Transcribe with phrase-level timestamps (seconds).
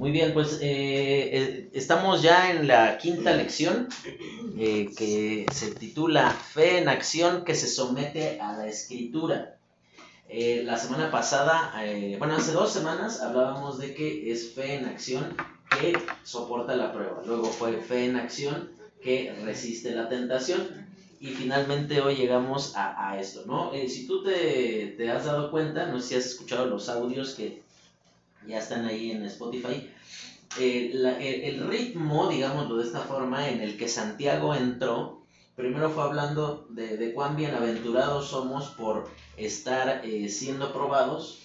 [0.00, 3.86] Muy bien, pues eh, eh, estamos ya en la quinta lección
[4.56, 9.58] eh, que se titula Fe en acción que se somete a la escritura.
[10.30, 11.74] la semana pasada,
[12.18, 15.36] bueno, hace dos semanas hablábamos de que es fe en acción
[15.78, 15.92] que
[16.24, 17.22] soporta la prueba.
[17.26, 18.70] Luego fue fe en acción
[19.02, 20.88] que resiste la tentación.
[21.20, 23.72] Y finalmente hoy llegamos a, esto, ¿no?
[23.86, 27.60] si tú te, te has dado cuenta, no sé si has escuchado los audios que
[28.46, 29.89] ya están ahí en Spotify.
[30.58, 30.90] Eh,
[31.44, 35.22] el, ritmo, digámoslo de esta forma, en el que Santiago entró,
[35.54, 41.38] primero fue hablando de, de cuán bienaventurados somos por estar eh, siendo probados,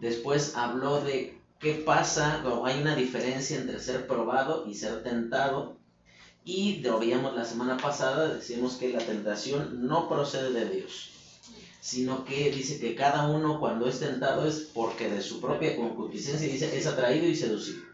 [0.00, 5.76] después habló de qué pasa, o hay una diferencia entre ser probado y ser tentado,
[6.44, 11.12] y lo veíamos la semana pasada, decimos que la tentación no procede de Dios
[11.80, 16.46] sino que dice que cada uno cuando es tentado es porque de su propia concupiscencia
[16.46, 17.87] dice es atraído y seducido.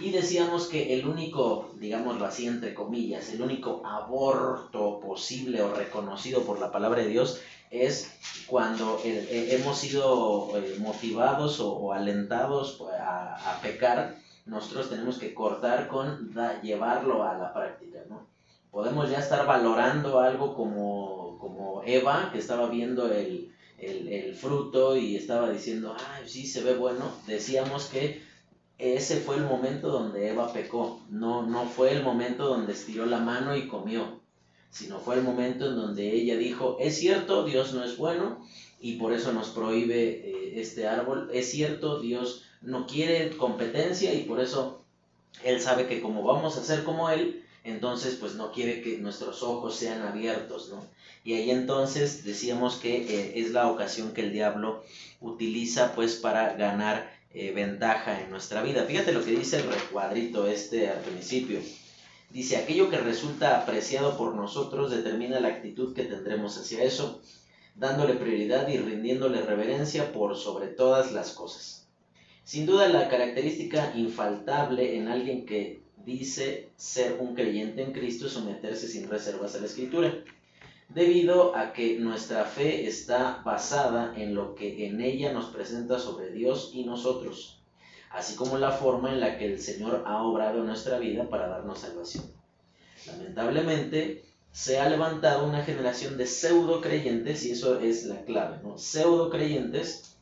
[0.00, 6.42] Y decíamos que el único, digámoslo así entre comillas, el único aborto posible o reconocido
[6.42, 7.40] por la palabra de Dios
[7.70, 8.12] es
[8.46, 15.88] cuando eh, hemos sido eh, motivados o, alentados pues, a, pecar, nosotros tenemos que cortar
[15.88, 18.26] con llevarlo a la práctica, ¿no?
[18.70, 23.54] Podemos ya estar valorando algo como como Eva, que estaba viendo el,
[24.34, 28.22] fruto y estaba diciendo, ay, sí, se ve bueno, decíamos que
[28.78, 33.18] ese fue el momento donde Eva pecó, no, no fue el momento donde estiró la
[33.18, 34.20] mano y comió,
[34.70, 38.46] sino fue el momento en donde ella dijo, es cierto, Dios no es bueno
[38.80, 44.24] y por eso nos prohíbe eh, este árbol, es cierto, Dios no quiere competencia y
[44.24, 44.84] por eso
[45.42, 49.42] Él sabe que como vamos a ser como Él, entonces pues no quiere que nuestros
[49.42, 50.86] ojos sean abiertos, ¿no?
[51.24, 54.84] Y ahí entonces decíamos que eh, es la ocasión que el diablo
[55.20, 58.84] utiliza pues para ganar eh, ventaja en nuestra vida.
[58.84, 61.60] Fíjate lo que dice el recuadrito este al principio.
[62.30, 67.22] Dice, aquello que resulta apreciado por nosotros determina la actitud que tendremos hacia eso,
[67.74, 71.86] dándole prioridad y rindiéndole reverencia por sobre todas las cosas.
[72.44, 78.32] Sin duda la característica infaltable en alguien que dice ser un creyente en Cristo es
[78.32, 80.24] someterse sin reservas a la escritura
[80.88, 86.30] debido a que nuestra fe está basada en lo que en ella nos presenta sobre
[86.30, 87.60] Dios y nosotros,
[88.10, 91.80] así como la forma en la que el Señor ha obrado nuestra vida para darnos
[91.80, 92.24] salvación.
[93.06, 98.78] Lamentablemente, se ha levantado una generación de pseudo creyentes, y eso es la clave, ¿no?
[98.78, 100.16] Pseudo creyentes,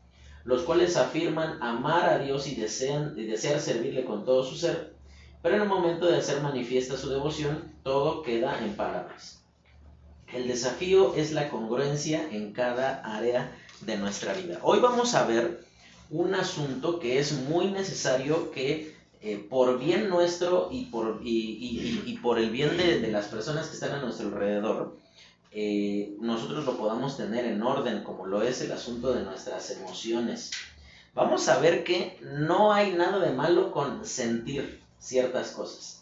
[0.44, 4.94] los cuales afirman amar a Dios y, desean, y desear servirle con todo su ser,
[5.42, 9.45] pero en el momento de hacer manifiesta su devoción, todo queda en palabras.
[10.32, 14.58] El desafío es la congruencia en cada área de nuestra vida.
[14.62, 15.64] Hoy vamos a ver
[16.10, 22.38] un asunto que es muy necesario que eh, por bien nuestro y por, y, por
[22.38, 24.96] el bien de, las personas que están a nuestro alrededor,
[25.52, 30.50] eh, nosotros lo podamos tener en orden, como lo es el asunto de nuestras emociones.
[31.14, 35.95] Vamos a ver que no hay nada de malo con sentir ciertas cosas.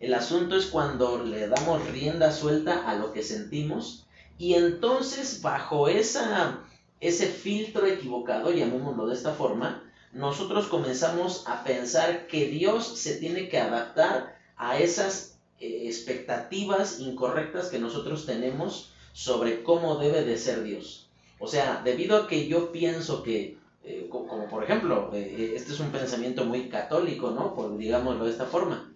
[0.00, 4.06] El asunto es cuando le damos rienda suelta a lo que sentimos
[4.38, 6.60] y entonces bajo esa,
[7.00, 9.84] ese filtro equivocado, llamémoslo de esta forma,
[10.14, 17.68] nosotros comenzamos a pensar que Dios se tiene que adaptar a esas eh, expectativas incorrectas
[17.68, 21.10] que nosotros tenemos sobre cómo debe de ser Dios.
[21.38, 25.80] O sea, debido a que yo pienso que, eh, como por ejemplo, eh, este es
[25.80, 27.54] un pensamiento muy católico, ¿no?
[27.54, 28.89] Por, digámoslo de esta forma.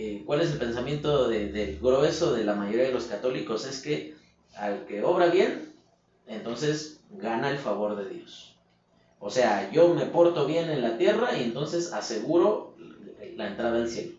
[0.00, 3.66] Eh, ¿cuál es el pensamiento del grueso de la mayoría de los católicos?
[3.66, 4.14] Es que
[4.54, 5.74] al que obra bien,
[6.28, 8.54] entonces gana el favor de Dios.
[9.18, 12.76] O sea, yo me porto bien en la tierra y entonces aseguro
[13.34, 14.12] la entrada al cielo.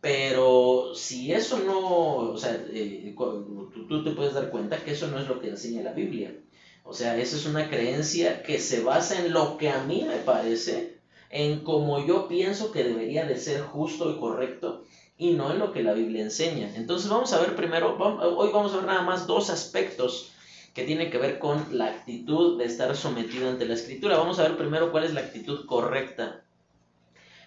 [0.00, 5.20] Pero si eso no, o sea, eh, tú, te puedes dar cuenta que eso no
[5.20, 6.34] es lo que enseña la Biblia.
[6.82, 10.16] O sea, esa es una creencia que se basa en lo que a mí me
[10.16, 10.97] parece
[11.30, 14.84] en cómo yo pienso que debería de ser justo y correcto
[15.18, 16.74] y no en lo que la Biblia enseña.
[16.76, 17.96] Entonces vamos a ver primero,
[18.36, 20.32] hoy vamos a ver nada más dos aspectos
[20.74, 24.16] que tienen que ver con la actitud de estar sometido ante la escritura.
[24.16, 26.44] Vamos a ver primero cuál es la actitud correcta.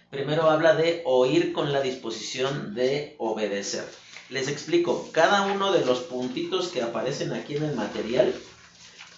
[0.10, 3.86] Primero habla de oír con la disposición de obedecer.
[4.30, 8.36] Les explico, cada uno de los puntitos que aparecen aquí en el material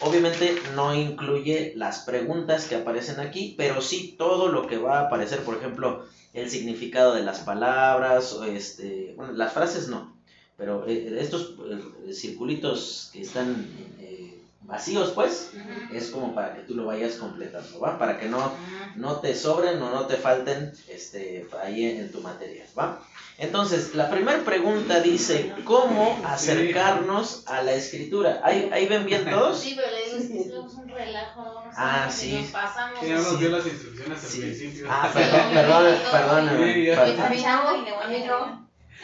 [0.06, 5.04] Obviamente no incluye las preguntas que aparecen aquí, pero sí todo lo que va a
[5.04, 10.14] aparecer, por ejemplo, el significado de las palabras, este, bueno, las frases no,
[10.58, 13.68] pero eh, estos eh, circulitos que están
[14.00, 15.52] eh, vacíos, pues,
[15.94, 17.98] es como para que tú lo vayas completando, ¿va?
[17.98, 18.52] Para que no,
[18.96, 23.02] no te sobren o no te falten este, ahí en, tu materia, ¿va?
[23.40, 28.42] Entonces, la primera pregunta dice, ¿cómo acercarnos a la escritura?
[28.44, 29.60] ¿Ahí, ahí ven bien todos?
[29.60, 31.64] Sí, pero le digo, es que es un relajo.
[31.76, 32.34] ah, sí.
[32.34, 33.00] Nos pasamos.
[33.02, 34.88] Sí, ya nos dio las instrucciones al principio.
[34.90, 36.50] Ah, perdón, perdón, perdón.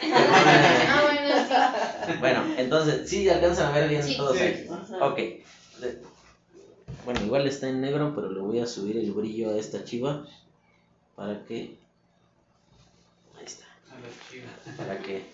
[0.02, 1.34] Ah, bueno,
[2.06, 2.12] sí.
[2.20, 4.16] Bueno, entonces, sí alcanzan a ver bien Sí.
[4.16, 4.44] todos Sí.
[4.44, 4.66] aquí.
[5.00, 5.18] Ok.
[7.04, 10.24] Bueno, igual está en negro, pero le voy a subir el brillo a esta chiva
[11.16, 11.76] para que.
[13.38, 13.64] Ahí está.
[13.64, 13.89] A la chiva.
[14.76, 15.24] Para que,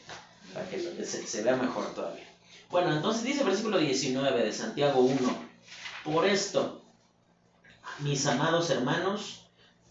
[0.53, 2.27] para que se, se vea mejor todavía.
[2.71, 5.17] Bueno, entonces dice versículo 19 de Santiago 1.
[6.05, 6.83] Por esto,
[8.01, 9.47] mis amados hermanos,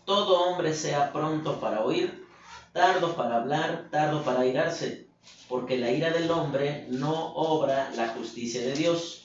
[0.06, 2.28] todo hombre sea pronto para oír,
[2.74, 5.08] tardo para hablar, tardo para airarse,
[5.48, 9.24] porque la ira del hombre no obra la justicia de Dios.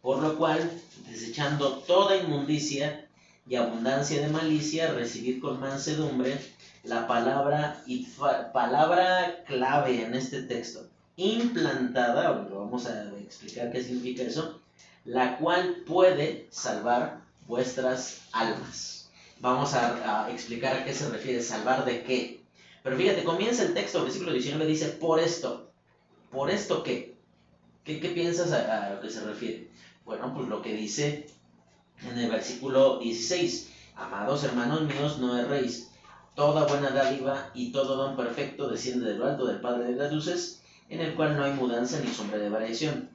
[0.00, 0.70] Por lo cual,
[1.08, 3.08] desechando toda inmundicia
[3.46, 6.38] y abundancia de malicia, recibid con mansedumbre
[6.84, 7.82] la palabra
[8.52, 14.60] palabra clave en este texto, implantada, vamos a explicar qué significa eso,
[15.04, 19.10] la cual puede salvar vuestras almas.
[19.40, 22.42] Vamos a, a explicar a qué se refiere, salvar de qué.
[22.82, 25.70] Pero fíjate, comienza el texto, versículo 19 dice, por esto.
[26.30, 27.16] ¿Por esto qué?
[27.84, 29.68] ¿Qué, qué piensas a, a lo que se refiere?
[30.04, 31.26] Bueno, pues lo que dice
[32.08, 35.91] en el versículo 16, amados hermanos míos, no erréis.
[36.34, 40.12] Toda buena dádiva y todo don perfecto desciende de lo alto del Padre de las
[40.12, 43.10] luces, en el cual no hay mudanza ni sombra de variación.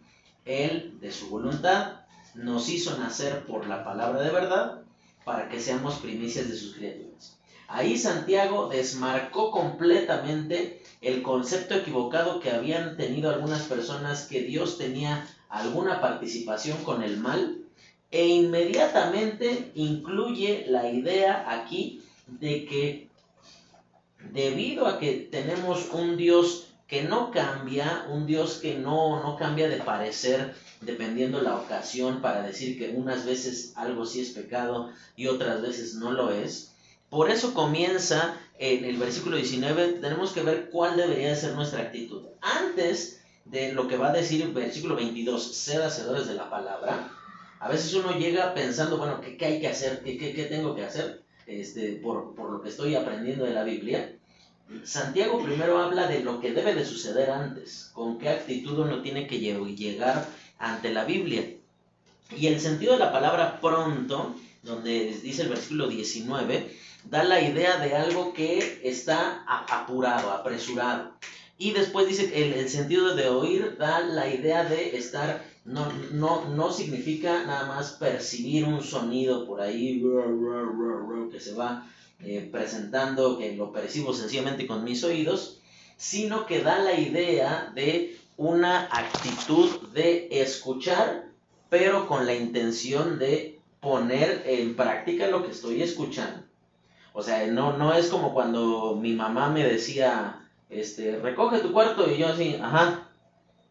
[0.45, 2.01] Él, de su voluntad,
[2.35, 4.81] nos hizo nacer por la palabra de verdad,
[5.25, 7.37] para que seamos primicias de sus criaturas.
[7.67, 15.27] Ahí Santiago desmarcó completamente el concepto equivocado que habían tenido algunas personas que Dios tenía
[15.49, 17.57] alguna participación con el mal
[18.09, 23.06] e inmediatamente incluye la idea aquí de que
[24.33, 29.67] debido a que tenemos un Dios que no cambia, un Dios que no, no cambia
[29.67, 35.27] de parecer dependiendo la ocasión para decir que unas veces algo sí es pecado y
[35.27, 36.73] otras veces no lo es.
[37.09, 42.23] Por eso comienza en el versículo 19, tenemos que ver cuál debería ser nuestra actitud.
[42.41, 47.11] Antes de lo que va a decir el versículo 22, sed hacedores de la palabra,
[47.59, 50.03] a veces uno llega pensando, bueno, ¿qué, qué hay que hacer?
[50.03, 53.63] ¿Qué, qué, qué tengo que hacer este, por, por lo que estoy aprendiendo de la
[53.63, 54.16] Biblia?
[54.83, 59.25] Santiago primero habla de lo que debe de suceder antes, con qué actitud uno tiene
[59.27, 60.27] que lle- llegar
[60.59, 61.43] ante la Biblia.
[62.35, 66.75] Y el sentido de la palabra pronto, donde dice el versículo 19,
[67.05, 71.13] da la idea de algo que está apurado, apresurado.
[71.57, 75.89] Y después dice que el, el sentido de oír da la idea de estar, no,
[76.11, 80.01] no, no significa nada más percibir un sonido por ahí
[81.31, 81.87] que se va
[82.21, 85.59] eh, presentando, que lo percibo sencillamente con mis oídos,
[85.97, 91.25] sino que da la idea de una actitud de escuchar,
[91.69, 96.43] pero con la intención de poner en práctica lo que estoy escuchando.
[97.13, 102.09] O sea, no, no es como cuando mi mamá me decía, este, recoge tu cuarto
[102.11, 103.09] y yo así, ajá,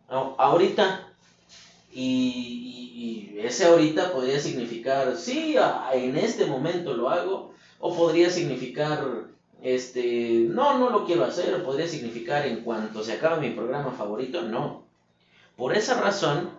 [0.09, 1.09] ahorita.
[1.93, 2.03] Y,
[3.33, 5.57] y- y ese ahorita podría significar, sí,
[5.95, 9.05] en este momento lo hago, o podría significar,
[9.63, 14.43] este, no, no lo quiero hacer, podría significar en cuanto se acabe mi programa favorito,
[14.43, 14.85] no.
[15.57, 16.51] Por esa razón,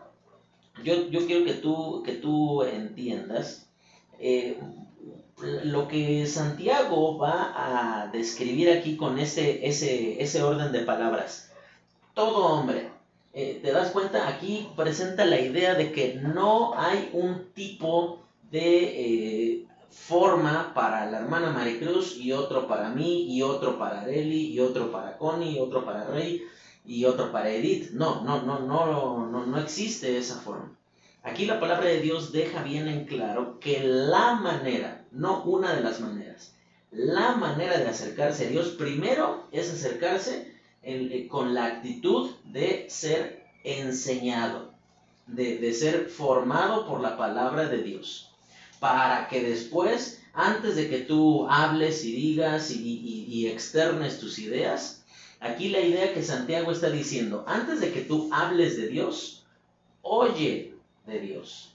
[0.83, 3.67] yo, yo quiero que tú, que tú entiendas
[4.19, 4.59] eh,
[5.63, 11.51] lo que Santiago va a describir aquí con ese, ese, ese orden de palabras.
[12.15, 12.89] Todo hombre,
[13.33, 19.59] eh, te das cuenta, aquí presenta la idea de que no hay un tipo de
[19.59, 24.59] eh, forma para la hermana Maricruz y otro para mí y otro para Areli y
[24.59, 26.43] otro para Connie y otro para Rey
[26.85, 27.91] y otro para Edith.
[27.91, 30.77] No, no, no, no, no, no existe esa forma.
[31.23, 35.81] Aquí la palabra de Dios deja bien en claro que la manera, no una de
[35.81, 36.53] las maneras,
[36.91, 43.45] la manera de acercarse a Dios primero es acercarse eh, con la actitud de ser
[43.65, 44.71] enseñado,
[45.25, 48.26] de, de ser formado por la palabra de Dios,
[48.79, 54.39] para que después, antes de que tú hables y digas y, y- y externes tus
[54.39, 55.01] ideas,
[55.39, 59.43] aquí la idea que Santiago está diciendo, antes de que tú hables de Dios,
[60.01, 60.73] oye
[61.05, 61.73] de Dios.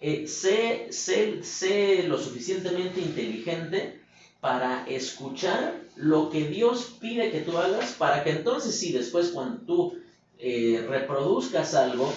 [0.00, 4.00] Eh, sé, sé- sé lo suficientemente inteligente
[4.40, 9.58] para escuchar lo que Dios pide que tú hagas, para que entonces sí, después cuando
[9.64, 9.94] tú
[10.38, 12.12] eh, reproduzcas algo,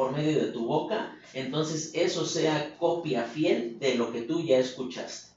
[0.00, 4.56] por medio de tu boca, entonces eso sea copia fiel de lo que tú ya
[4.56, 5.28] escuchaste.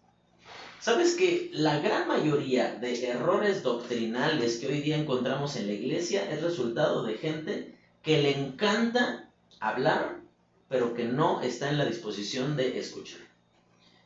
[0.79, 6.31] ¿Sabes que la gran mayoría de errores doctrinales que hoy día encontramos en la iglesia
[6.31, 9.29] es resultado de gente que le encanta
[9.59, 10.21] hablar,
[10.69, 13.19] pero que no está en la disposición de escuchar?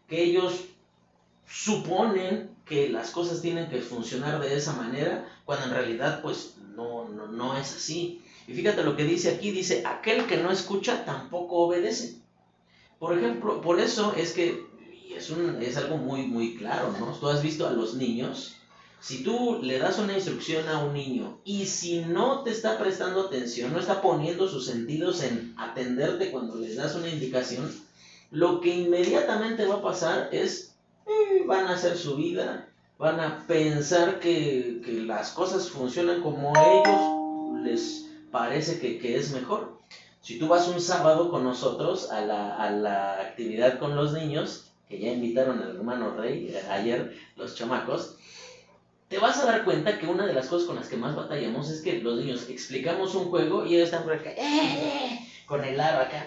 [0.08, 0.66] Que ellos
[1.48, 7.08] suponen que las cosas tienen que funcionar de esa manera, cuando en realidad pues no,
[7.10, 8.24] no, no es así.
[8.48, 12.16] Y fíjate lo que dice aquí, dice, aquel que no escucha tampoco obedece.
[12.98, 14.66] Por ejemplo, por eso es que
[15.16, 17.08] es, un, es algo muy, muy claro, ¿no?
[17.20, 18.56] Tú has visto a los niños,
[19.00, 23.22] si tú le das una instrucción a un niño y si no te está prestando
[23.22, 27.72] atención, no está poniendo sus sentidos en atenderte cuando les das una indicación,
[28.32, 30.75] lo que inmediatamente va a pasar es,
[31.06, 36.51] eh, van a hacer su vida, van a pensar que, que, las cosas funcionan como
[36.58, 39.78] ellos les parece que, que es mejor.
[40.22, 44.72] Si tú vas un sábado con nosotros a la, a la actividad con los niños,
[44.90, 48.16] que ya invitaron al hermano Rey eh, ayer, los chamacos,
[49.08, 51.70] te vas a dar cuenta que una de las cosas con las que más batallamos
[51.70, 55.64] es que los niños explicamos un juego y ellos están por acá, eh, eh", con
[55.64, 56.26] el aro acá,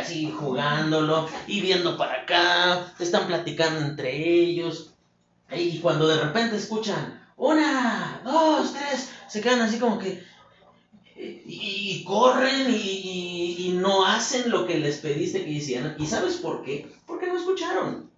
[0.00, 4.94] así jugándolo y viendo para acá, están platicando entre ellos.
[5.54, 10.24] Y cuando de repente escuchan, una, dos, tres, se quedan así como que,
[11.16, 15.96] y, corren y, no hacen lo que les pediste que hicieran.
[15.98, 16.90] ¿Y sabes por qué?
[17.06, 18.10] Porque no escucharon.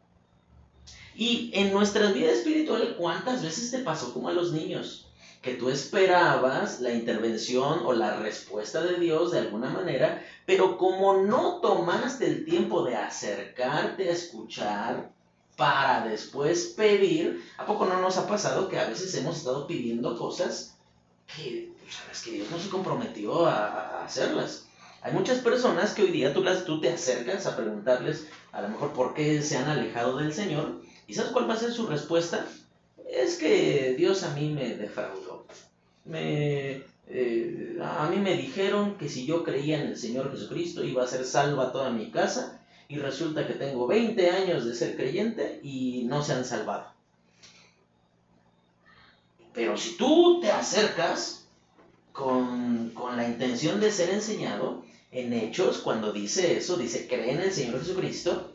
[1.14, 5.08] Y en nuestra vida espiritual, ¿cuántas veces te pasó como a los niños?
[5.42, 11.22] Que tú esperabas la intervención o la respuesta de Dios de alguna manera, pero como
[11.22, 15.10] no tomaste el tiempo de acercarte a escuchar
[15.56, 20.18] para después pedir, ¿a poco no nos ha pasado que a veces hemos estado pidiendo
[20.18, 20.76] cosas
[21.34, 24.66] que sabes que Dios no se comprometió a, hacerlas.
[25.02, 28.68] Hay muchas personas que hoy día tú, las, tú te acercas a preguntarles a lo
[28.68, 30.80] mejor por qué se han alejado del Señor.
[31.06, 32.46] ¿Y sabes cuál va a ser su respuesta?
[33.08, 35.46] Es que Dios a mí me defraudó.
[36.04, 41.04] Me, eh, a mí me dijeron que si yo creía en el Señor Jesucristo iba
[41.04, 45.60] a ser salva toda mi casa y resulta que tengo 20 años de ser creyente
[45.62, 46.86] y no se han salvado.
[49.52, 51.45] Pero si tú te acercas
[52.16, 54.82] con, la intención de ser enseñado,
[55.12, 58.52] en Hechos, cuando dice eso, dice, cree en el Señor Jesucristo,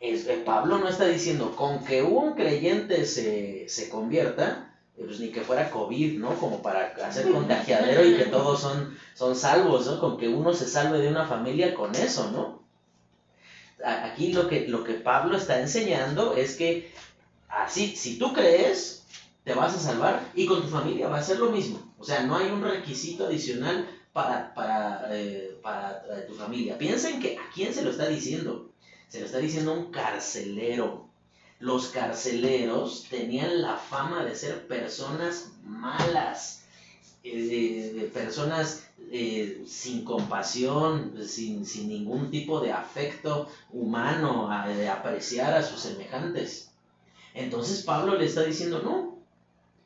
[0.00, 5.28] es, eh, Pablo no está diciendo, con que un creyente se, convierta, eh, pues ni
[5.28, 6.34] que fuera COVID, ¿no?
[6.38, 10.00] Como para hacer contagiadero y que todos son, son salvos, ¿no?
[10.00, 12.62] Con que uno se salve de una familia con eso, ¿no?
[13.84, 16.92] Aquí lo que, lo que Pablo está enseñando es que
[17.48, 19.01] así, si tú crees,
[19.44, 21.92] te vas a salvar y con tu familia va a ser lo mismo.
[21.98, 26.78] O sea, no hay un requisito adicional para, para, eh, para eh, tu familia.
[26.78, 28.70] Piensen que a quién se lo está diciendo.
[29.08, 31.08] Se lo está diciendo a un carcelero.
[31.58, 36.64] Los carceleros tenían la fama de ser personas malas,
[37.22, 38.86] eh, de, personas
[39.66, 46.70] sin compasión, sin, sin, ningún tipo de afecto humano, de apreciar a sus semejantes.
[47.34, 49.11] Entonces Pablo le está diciendo, no,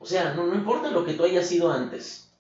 [0.07, 2.31] o sea, no, importa lo que tú hayas sido antes,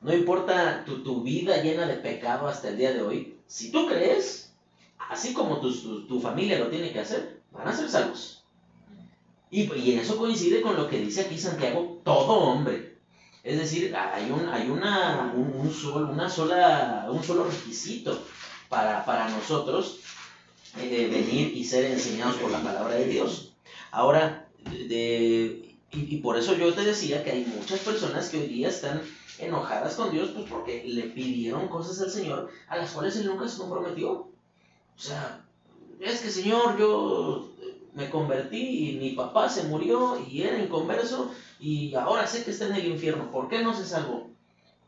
[0.00, 4.54] no importa tu, vida llena de pecado hasta el día de hoy, si tú crees,
[5.10, 8.42] así como tu, familia lo tiene que hacer, van a ser salvos.
[9.50, 12.96] Y, y, eso coincide con lo que dice aquí Santiago, todo hombre.
[13.44, 15.70] Es decir, hay un, hay una, un,
[16.10, 18.18] una sola, un solo requisito
[18.70, 19.98] para, para nosotros
[20.78, 23.52] eh, venir y ser enseñados por la palabra de Dios.
[23.90, 28.68] Ahora, de, y, por eso yo te decía que hay muchas personas que hoy día
[28.68, 29.02] están
[29.38, 33.48] enojadas con Dios pues porque le pidieron cosas al Señor a las cuales Él nunca
[33.48, 34.12] se comprometió.
[34.12, 34.28] O
[34.96, 35.44] sea,
[35.98, 37.50] es que Señor, yo
[37.94, 42.66] me convertí y mi papá se murió y era inconverso y ahora sé que está
[42.66, 43.30] en el infierno.
[43.30, 44.30] ¿Por qué no se salvó?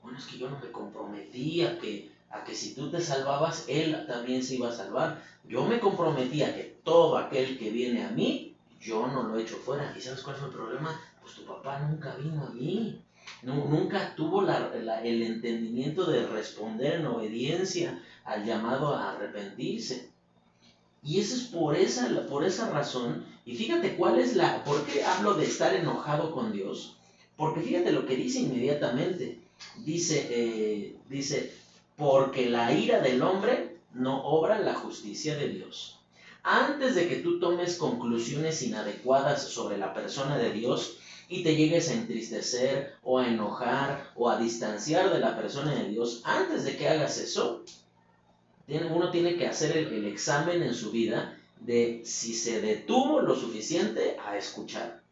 [0.03, 3.65] Bueno, es que yo no me comprometí a que, a que si tú te salvabas,
[3.69, 5.21] Él también se iba a salvar.
[5.49, 8.52] Yo me comprometí a que todo aquel que viene a mí
[8.83, 9.95] yo no lo he hecho fuera.
[9.97, 11.01] ¿Y sabes cuál fue el problema?
[11.21, 13.01] Pues tu papá nunca vino a mí.
[13.43, 20.11] nunca tuvo el entendimiento de responder en obediencia al llamado a arrepentirse.
[21.05, 23.25] Y eso es por esa, por esa razón.
[23.45, 24.63] Y fíjate cuál es la...
[24.65, 26.97] ¿Por qué hablo de estar enojado con Dios?
[27.37, 29.39] Porque fíjate lo que dice inmediatamente.
[29.85, 31.55] Dice, eh, dice,
[31.97, 36.02] porque la ira del hombre no obra la justicia de Dios
[36.43, 40.99] antes de que tú tomes conclusiones inadecuadas sobre la persona de Dios,
[41.33, 45.89] y te llegues a entristecer o a enojar o a distanciar de la persona de
[45.89, 47.63] Dios, antes de que hagas eso,
[48.69, 54.19] uno tiene que hacer el, examen en su vida de si se detuvo lo suficiente
[54.27, 55.03] a escuchar.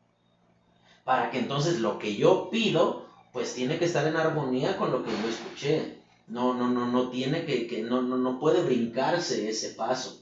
[1.05, 5.03] Para que entonces lo que yo pido, pues tiene que estar en armonía con lo
[5.03, 5.99] que yo escuché.
[6.29, 10.20] No, no, no, no tiene que, que no, no, no puede brincarse ese paso.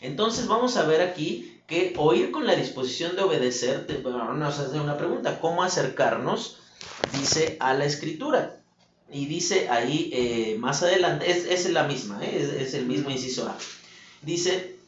[0.00, 4.58] Entonces vamos a ver aquí que oír con la disposición de obedecer, te, bueno, nos
[4.58, 6.60] hace una pregunta, ¿cómo acercarnos?
[7.12, 8.56] Dice a la escritura.
[9.10, 12.38] Y dice ahí eh, más adelante, es, es la misma, ¿eh?
[12.40, 13.56] es, es, el mismo inciso A.
[14.22, 14.78] Dice,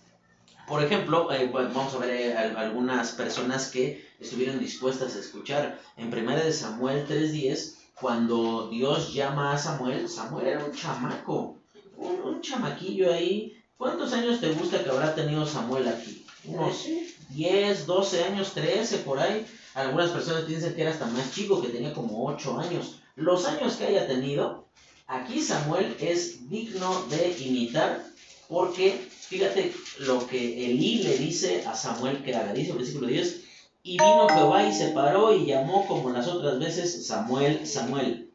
[0.67, 5.81] por ejemplo, eh, vamos a ver eh, algunas personas que estuvieron dispuestas a escuchar.
[5.97, 11.59] En 1 Samuel 3.10, cuando Dios llama a Samuel, Samuel era un chamaco,
[11.97, 13.60] un, un chamaquillo ahí.
[13.81, 16.27] ¿Cuántos años te gusta que habrá tenido Samuel aquí?
[16.45, 16.85] Unos
[17.31, 19.47] 10, 12 años, 13 por ahí.
[19.73, 23.01] Algunas personas piensan que era hasta más chico, que tenía como 8 años.
[23.17, 24.67] Los años que haya tenido,
[25.07, 28.05] aquí Samuel es digno de imitar
[28.51, 32.53] porque fíjate lo que Elí le dice a Samuel que haga.
[32.53, 33.41] Dice el versículo 10,
[33.83, 38.31] y vino Jehová y se paró y llamó como las otras veces Samuel, Samuel.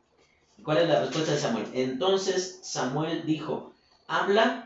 [0.63, 1.67] ¿Cuál es la respuesta de Samuel?
[1.75, 3.73] Entonces Samuel dijo,
[4.07, 4.64] habla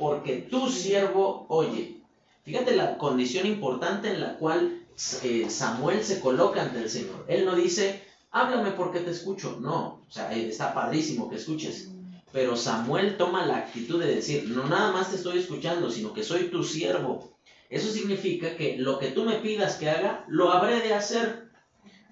[0.00, 2.00] porque tu siervo oye.
[2.42, 4.80] Fíjate la condición importante en la cual
[5.22, 7.26] eh, Samuel se coloca ante el Señor.
[7.28, 9.58] Él no dice, háblame porque te escucho.
[9.60, 11.90] No, o sea, está padrísimo que escuches.
[12.32, 16.22] Pero Samuel toma la actitud de decir, no nada más te estoy escuchando, sino que
[16.22, 17.36] soy tu siervo.
[17.68, 21.50] Eso significa que lo que tú me pidas que haga, lo habré de hacer.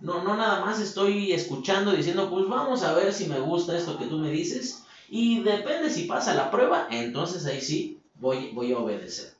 [0.01, 3.99] No, no nada más estoy escuchando diciendo, pues vamos a ver si me gusta esto
[3.99, 4.85] que tú me dices.
[5.09, 9.33] Y depende si pasa la prueba, entonces ahí sí voy, voy a obedecer.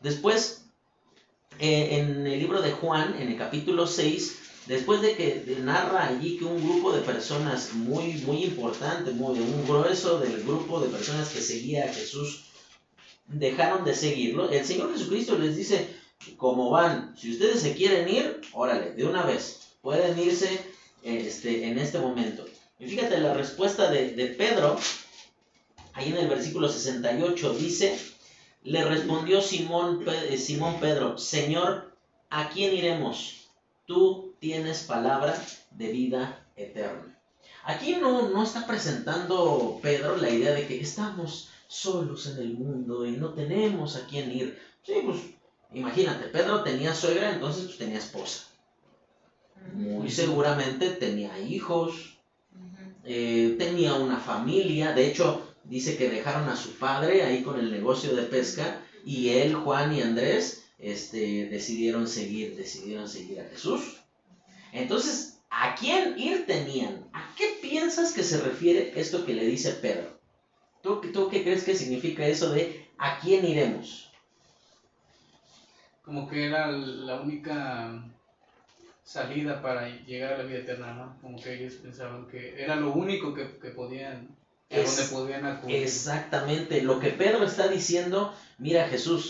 [0.00, 0.66] Después,
[1.58, 6.38] eh, en el libro de Juan, en el capítulo 6, después de que narra allí
[6.38, 11.30] que un grupo de personas muy, muy importante, muy, un grueso del grupo de personas
[11.30, 12.44] que seguía a Jesús,
[13.26, 15.88] dejaron de seguirlo, el Señor Jesucristo les dice,
[16.36, 17.14] ¿cómo van?
[17.16, 20.60] Si ustedes se quieren ir, órale, de una vez, pueden irse
[21.02, 22.44] este, en este momento.
[22.80, 24.78] Y fíjate la respuesta de, de Pedro,
[25.92, 27.98] ahí en el versículo 68, dice,
[28.62, 30.04] le respondió Simón,
[30.38, 31.94] Simón Pedro, Señor,
[32.30, 33.48] ¿a quién iremos?
[33.86, 35.34] Tú tienes palabra
[35.70, 37.18] de vida eterna.
[37.64, 43.06] Aquí no, no está presentando Pedro la idea de que estamos solos en el mundo
[43.06, 44.58] y no tenemos a quién ir.
[44.82, 45.18] Sí, pues
[45.72, 48.46] imagínate, Pedro tenía suegra, entonces pues, tenía esposa.
[49.74, 52.19] Muy seguramente tenía hijos,
[53.04, 57.70] eh, tenía una familia, de hecho dice que dejaron a su padre ahí con el
[57.70, 63.96] negocio de pesca y él, Juan y Andrés este, decidieron seguir, decidieron seguir a Jesús.
[64.72, 67.08] Entonces, ¿a quién ir tenían?
[67.12, 70.18] ¿A qué piensas que se refiere esto que le dice Pedro?
[70.82, 74.10] ¿Tú, ¿Tú qué crees que significa eso de a quién iremos?
[76.02, 78.02] Como que era la única
[79.12, 81.04] salida para llegar a la vida eterna, ¿no?
[81.20, 84.28] Como que ellos pensaban que era lo único que, que podían,
[84.70, 85.76] a Es- donde podían acudir.
[85.82, 89.22] Exactamente, lo que Pedro está diciendo, mira Jesús,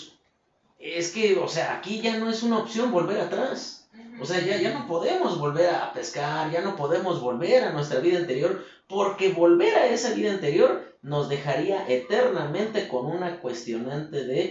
[0.79, 3.87] es que, o sea, aquí ya no es una opción volver atrás.
[4.21, 7.99] O sea, ya, ya no podemos volver a pescar, ya no podemos volver a nuestra
[8.01, 14.43] vida anterior, porque volver a esa vida anterior nos dejaría eternamente con una cuestionante de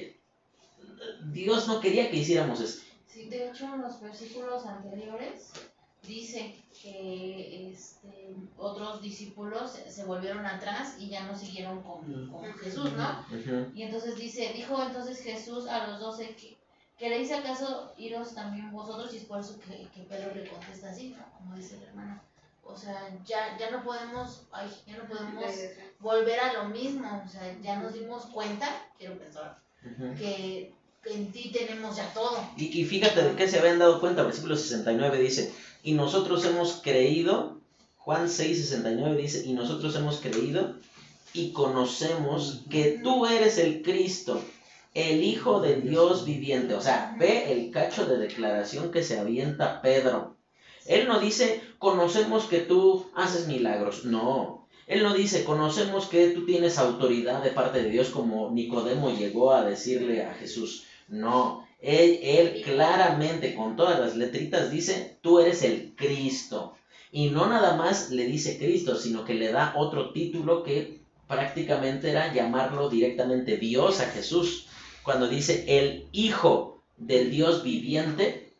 [1.19, 2.81] Dios no quería que hiciéramos esto.
[3.19, 5.51] Sí, de hecho, en los versículos anteriores
[6.03, 12.93] dice que este, otros discípulos se, volvieron atrás y ya no siguieron con, con Jesús,
[12.93, 13.25] ¿no?
[13.75, 16.57] Y entonces dice, dijo entonces Jesús a los doce que
[16.97, 19.13] ¿queréis acaso iros también vosotros?
[19.13, 21.25] Y es por eso que, que Pedro le contesta así, ¿no?
[21.37, 22.21] Como dice el hermano.
[22.63, 25.53] O sea, ya, ya no podemos, ay, ya no podemos
[25.99, 27.21] volver a lo mismo.
[27.25, 28.65] O sea, ya nos dimos cuenta,
[28.97, 29.59] quiero pensar,
[30.17, 30.73] que
[31.05, 32.37] en ti tenemos ya todo.
[32.57, 36.81] Y, y fíjate de qué se habían dado cuenta, versículo 69 dice, y nosotros hemos
[36.83, 37.57] creído,
[37.97, 40.75] Juan 6, 69 dice, y nosotros hemos creído
[41.33, 44.41] y conocemos que tú eres el Cristo,
[44.93, 46.73] el Hijo de Dios viviente.
[46.73, 50.35] O sea, ve el cacho de declaración que se avienta Pedro.
[50.85, 54.05] Él no dice, conocemos que tú haces milagros.
[54.05, 54.67] No.
[54.87, 59.53] Él no dice, conocemos que tú tienes autoridad de parte de Dios como Nicodemo llegó
[59.53, 60.85] a decirle a Jesús.
[61.09, 61.67] No.
[61.81, 66.75] Él, él claramente, con todas las letritas, dice, tú eres el Cristo.
[67.11, 72.09] Y no nada más le dice Cristo, sino que le da otro título que prácticamente
[72.11, 74.67] era llamarlo directamente Dios a Jesús.
[75.03, 78.53] Cuando dice el Hijo del Dios viviente,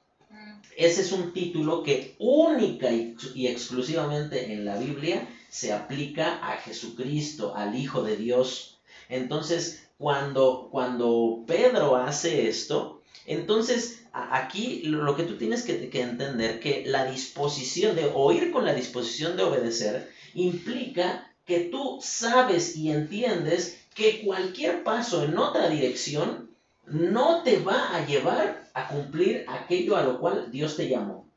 [0.78, 7.54] ese es un título que única y exclusivamente en la Biblia se aplica a Jesucristo,
[7.56, 8.80] al Hijo de Dios.
[9.10, 16.62] Entonces, cuando, cuando Pedro hace esto, entonces aquí lo que tú tienes que, que entender
[16.62, 22.92] que la disposición de oír con la disposición de obedecer implica que tú sabes y
[22.92, 26.50] entiendes que cualquier paso en otra dirección
[26.86, 31.28] no te va a llevar a cumplir aquello a lo cual Dios te llamó.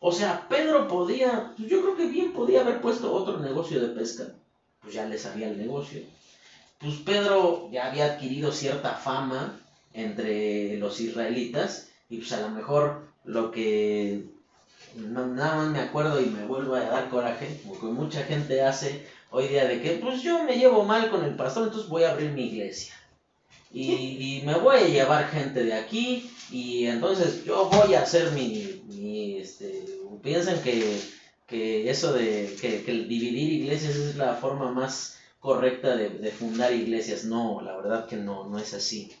[0.00, 4.34] O sea, Pedro podía, yo creo que bien podía haber puesto otro negocio de pesca.
[4.82, 6.02] Pues ya le sabía el negocio.
[6.82, 9.60] Pues Pedro ya había adquirido cierta fama
[9.94, 14.24] entre los israelitas y pues a lo mejor lo que
[14.96, 19.48] nada más me acuerdo y me vuelvo a dar coraje, porque mucha gente hace hoy
[19.48, 22.32] día de que pues yo me llevo mal con el pastor, entonces voy a abrir
[22.32, 22.94] mi iglesia.
[23.74, 28.82] Y, me voy a llevar gente de aquí y entonces yo voy a hacer mi,
[28.88, 29.86] mi este,
[30.22, 31.00] piensan que,
[31.46, 37.24] que eso de que, que, dividir iglesias es la forma más correcta de, fundar iglesias.
[37.24, 39.12] No, la verdad que no, no es así.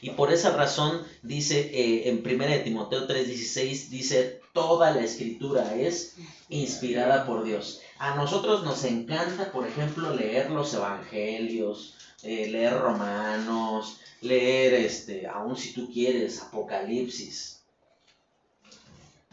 [0.00, 6.16] Y por esa razón dice eh, en 1 Timoteo 3:16, dice, toda la escritura es
[6.50, 7.80] inspirada por Dios.
[7.98, 15.56] A nosotros nos encanta, por ejemplo, leer los evangelios, eh, leer romanos, leer, este, aún
[15.56, 17.53] si tú quieres, Apocalipsis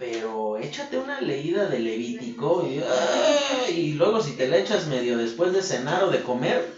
[0.02, 2.68] pero échate una leída de Levítico
[3.70, 6.74] y, luego si te la echas medio después de cenar o de comer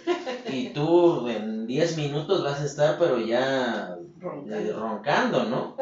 [0.49, 4.77] y tú en 10 minutos vas a estar pero ya roncando.
[4.77, 5.77] roncando, ¿no?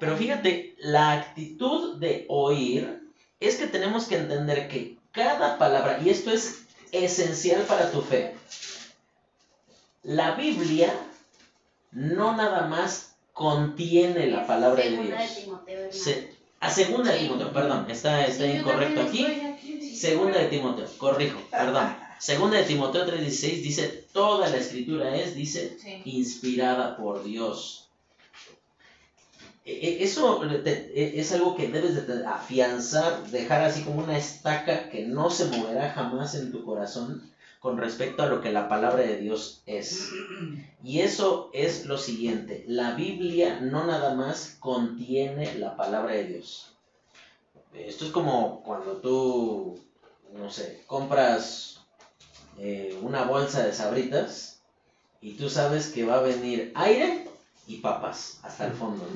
[0.00, 6.10] Pero fíjate, la actitud de oír es que tenemos que entender que cada palabra, y
[6.10, 8.34] esto es esencial para tu fe,
[10.02, 10.92] la Biblia
[11.92, 16.31] no nada más contiene la palabra de Dios.
[16.62, 19.26] A segunda de Timoteo, perdón, está, está incorrecto aquí.
[19.96, 21.88] Segunda de Timoteo, corrijo, perdón.
[22.20, 27.88] Segunda de Timoteo 3:16 dice, toda la escritura es, dice, inspirada por Dios.
[29.64, 34.88] E, e, eso e, es algo que debes de afianzar, dejar así como una estaca
[34.88, 37.31] que no se moverá jamás en tu corazón
[37.62, 40.10] con respecto a lo que la palabra de Dios es.
[40.82, 46.74] Y eso es lo siguiente, la Biblia no nada más contiene la palabra de Dios.
[47.72, 49.78] Esto es como cuando tú,
[50.34, 51.80] no sé, compras
[52.58, 54.60] eh, una bolsa de sabritas
[55.20, 57.28] y tú sabes que va a venir aire
[57.68, 59.06] y papas hasta el fondo.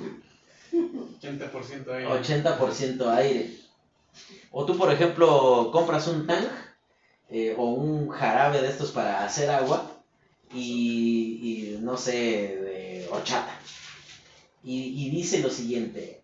[0.72, 2.08] 80% aire.
[2.08, 3.56] 80% aire.
[4.52, 6.48] O tú, por ejemplo, compras un tank
[7.30, 9.90] eh, o un jarabe de estos para hacer agua
[10.54, 13.58] y, no sé, de horchata.
[14.62, 16.22] Y, dice lo siguiente,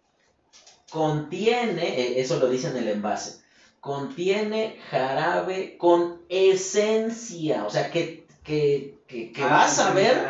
[0.91, 3.41] contiene, eh, eso lo dice en el envase,
[3.81, 10.25] contiene jarabe con esencia, o sea, que, que, que, ah, vas a ver,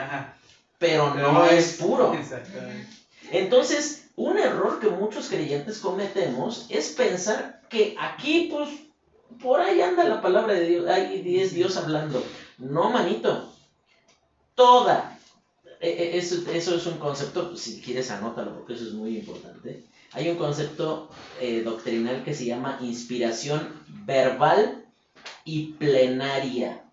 [0.78, 2.14] pero, no es puro.
[3.30, 8.68] Entonces, un error que muchos creyentes cometemos es pensar que aquí, pues,
[9.40, 12.24] por ahí anda la palabra de Dios, ahí es Dios hablando.
[12.58, 13.52] No, manito.
[14.54, 15.18] Toda.
[15.80, 19.84] E, e, eso, eso es un concepto, si quieres anótalo porque eso es muy importante.
[20.12, 21.08] Hay un concepto
[21.40, 24.84] eh, doctrinal que se llama inspiración verbal
[25.44, 26.84] y plenaria.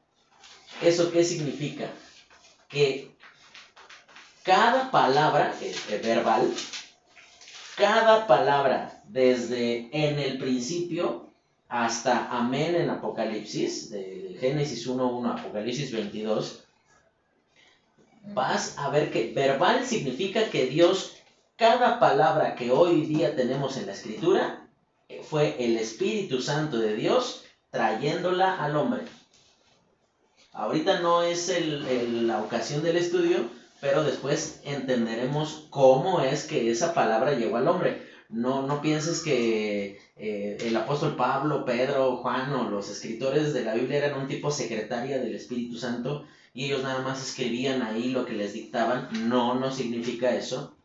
[0.81, 1.91] ¿Eso qué significa?
[2.69, 3.11] Que
[4.43, 6.51] cada palabra eh, verbal,
[7.75, 11.28] cada palabra desde en el principio
[11.69, 16.63] hasta amén en Apocalipsis, de Génesis 1.1 Apocalipsis 22,
[18.33, 21.15] vas a ver que verbal significa que Dios,
[21.55, 24.67] cada palabra que hoy día tenemos en la escritura,
[25.23, 29.03] fue el Espíritu Santo de Dios trayéndola al hombre.
[30.53, 33.47] Ahorita no es la ocasión del estudio,
[33.79, 38.08] pero después entenderemos cómo es que esa palabra llegó al hombre.
[38.29, 43.73] No, no pienses que eh, el apóstol Pablo, Pedro, Juan o los escritores de la
[43.73, 48.25] Biblia eran un tipo secretaria del Espíritu Santo y ellos nada más escribían ahí lo
[48.25, 49.09] que les dictaban.
[49.27, 50.75] No, no significa eso.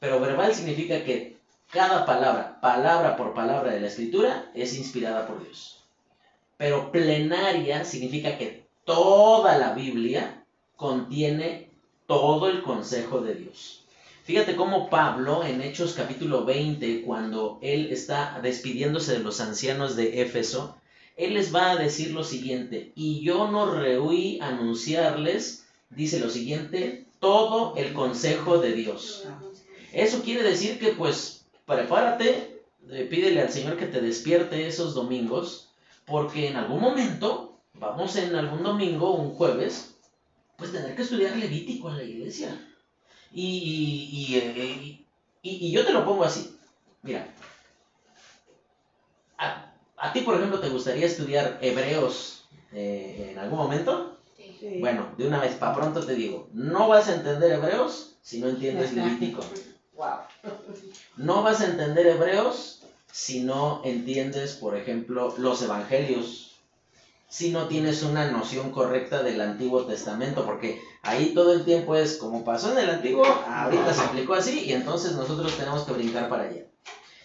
[0.00, 1.36] Pero verbal significa que
[1.70, 5.84] cada palabra, palabra por palabra de la escritura, es inspirada por Dios.
[6.56, 10.44] Pero plenaria significa que toda la Biblia
[10.76, 11.70] contiene
[12.08, 13.81] todo el consejo de Dios.
[14.24, 20.22] Fíjate cómo Pablo en Hechos capítulo 20, cuando él está despidiéndose de los ancianos de
[20.22, 20.76] Éfeso,
[21.16, 27.04] él les va a decir lo siguiente, y yo no rehuí anunciarles, dice lo siguiente,
[27.18, 29.24] todo el consejo de Dios.
[29.92, 35.70] Eso quiere decir que pues prepárate, eh, pídele al Señor que te despierte esos domingos,
[36.06, 39.96] porque en algún momento, vamos en algún domingo, un jueves,
[40.56, 42.68] pues tener que estudiar Levítico en la iglesia.
[43.32, 45.06] Y, y, eh,
[45.42, 46.56] y, yo te lo pongo así.
[47.02, 47.26] Mira,
[49.38, 54.18] a, a, ti, por ejemplo, ¿te gustaría estudiar Hebreos eh, en algún momento?
[54.36, 54.78] Sí.
[54.80, 58.48] Bueno, de una vez, para pronto te digo, no vas a entender Hebreos si no
[58.48, 59.42] entiendes Levítico.
[61.16, 66.52] No vas a entender Hebreos si no entiendes, por ejemplo, los Evangelios
[67.32, 72.16] si no tienes una noción correcta del Antiguo Testamento, porque ahí todo el tiempo es
[72.16, 76.28] como pasó en el Antiguo, ahorita se aplicó así y entonces nosotros tenemos que brincar
[76.28, 76.64] para allá.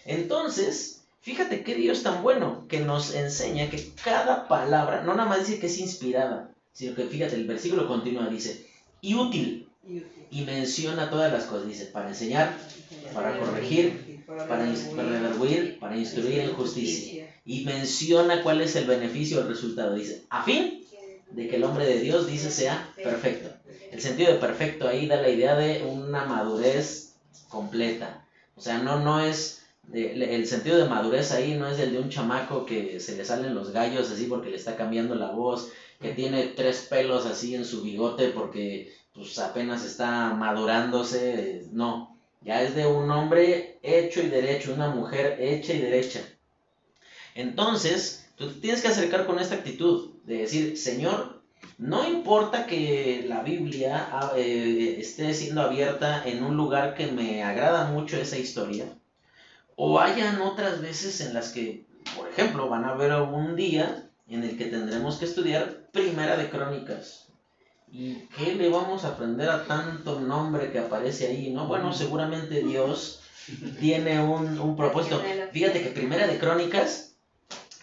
[0.04, 5.46] Entonces, fíjate qué Dios tan bueno que nos enseña que cada palabra, no nada más
[5.46, 8.66] dice que es inspirada, sino que fíjate, el versículo continúa, dice,
[9.00, 9.68] y útil,
[10.30, 12.56] y menciona todas las cosas, dice, para enseñar,
[13.14, 17.26] para corregir, para, redarguir, para instruir en justicia.
[17.44, 19.94] Y menciona cuál es el beneficio o el resultado.
[19.94, 20.84] Dice, a fin
[21.30, 23.47] de que el hombre de Dios, dice, sea perfecto.
[23.90, 27.14] El sentido de perfecto ahí da la idea de una madurez
[27.48, 28.24] completa.
[28.56, 32.10] O sea, no, no es, el sentido de madurez ahí no es el de un
[32.10, 35.70] chamaco que se le salen los gallos así porque le está cambiando la voz,
[36.00, 41.66] que tiene tres pelos así en su bigote porque pues apenas está madurándose.
[41.72, 46.20] No, ya es de un hombre hecho y derecho, una mujer hecha y derecha.
[47.34, 51.37] Entonces, tú tienes que acercar con esta actitud de decir, Señor,
[51.76, 57.42] no importa que la Biblia ah, eh, esté siendo abierta en un lugar que me
[57.44, 58.86] agrada mucho esa historia,
[59.76, 61.84] o hayan otras veces en las que,
[62.16, 66.50] por ejemplo, van a haber un día en el que tendremos que estudiar Primera de
[66.50, 67.28] Crónicas.
[67.90, 71.50] ¿Y qué le vamos a aprender a tanto nombre que aparece ahí?
[71.50, 73.22] No, bueno, seguramente Dios
[73.80, 75.22] tiene un, un propósito.
[75.52, 77.07] Fíjate que Primera de Crónicas,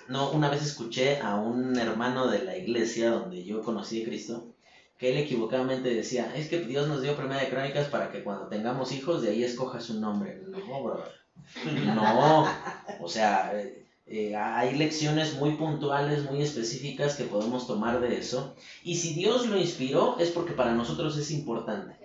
[0.08, 4.54] no, una vez escuché a un hermano de la iglesia donde yo conocí a Cristo,
[4.98, 8.48] que él equivocadamente decía, es que Dios nos dio Primera de Crónicas para que cuando
[8.48, 10.42] tengamos hijos de ahí escojas un nombre.
[10.48, 11.12] No, brother.
[11.96, 12.48] No,
[13.02, 13.52] o sea,
[14.08, 18.56] eh, hay lecciones muy puntuales, muy específicas que podemos tomar de eso.
[18.84, 21.96] Y si Dios lo inspiró, es porque para nosotros es importante.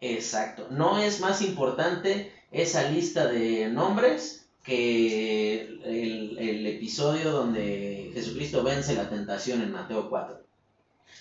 [0.00, 0.68] Exacto.
[0.70, 8.94] No es más importante esa lista de nombres que el, el episodio donde Jesucristo vence
[8.94, 10.40] la tentación en Mateo 4.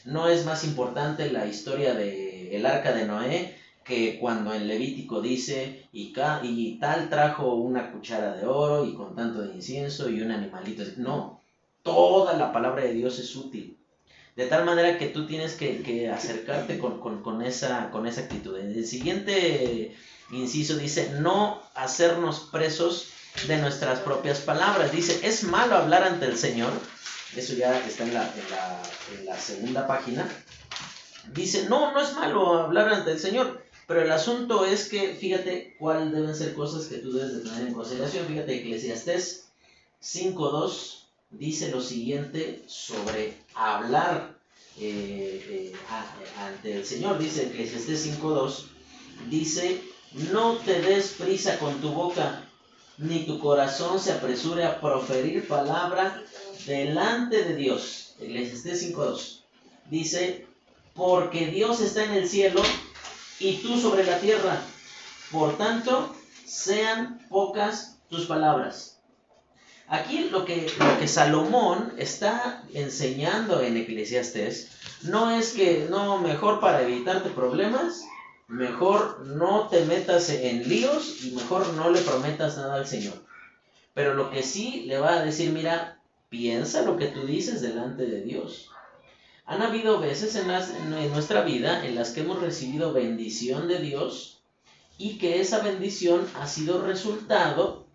[0.06, 5.20] No es más importante la historia del el arca de Noé que cuando en Levítico
[5.20, 10.22] dice, y, y tal trajo una cuchara de oro y con tanto de incienso y
[10.22, 10.84] un animalito.
[10.98, 11.42] No,
[11.82, 13.78] toda la palabra de Dios es útil.
[14.36, 18.58] De tal manera que tú tienes que, acercarte con, esa, con esa actitud.
[18.58, 19.96] En el siguiente
[20.32, 23.12] inciso dice, no hacernos presos
[23.48, 24.92] de nuestras propias palabras.
[24.92, 26.72] Dice, es malo hablar ante el Señor.
[27.36, 28.32] Eso ya está en la,
[29.18, 30.28] en la segunda página.
[31.34, 33.64] Dice, no, no es malo hablar ante el Señor.
[33.90, 37.68] Pero el asunto es que, fíjate cuáles deben ser cosas que tú debes de tener
[37.68, 38.28] en consideración.
[38.28, 39.50] Fíjate, Eclesiastés
[40.04, 44.38] 5.2 dice lo siguiente sobre hablar
[44.80, 45.74] eh, eh,
[46.38, 47.18] ante el Señor.
[47.18, 48.66] Dice Eclesiastés 5.2,
[49.30, 49.82] dice,
[50.32, 52.48] no te des prisa con tu boca,
[53.00, 56.22] ni tu corazón se apresure a proferir palabra
[56.66, 58.16] delante de Dios.
[58.20, 59.40] Eclesiastés 5.2
[59.90, 60.46] dice,
[60.94, 62.62] porque Dios está en el cielo
[63.40, 64.62] y tú sobre la tierra.
[65.32, 66.14] Por tanto,
[66.46, 69.00] sean pocas tus palabras.
[69.88, 74.70] Aquí lo que, lo que Salomón está enseñando en Eclesiastes
[75.04, 78.04] no es que, no, mejor para evitarte problemas,
[78.50, 83.14] mejor no te metas en líos y mejor no le prometas nada al Señor.
[83.94, 88.06] Pero lo que sí le va a decir, mira, piensa lo que tú dices delante
[88.06, 88.72] de Dios.
[89.46, 94.42] Han habido veces en, en, nuestra vida en las que hemos recibido bendición de Dios
[94.98, 97.88] y que esa bendición ha sido resultado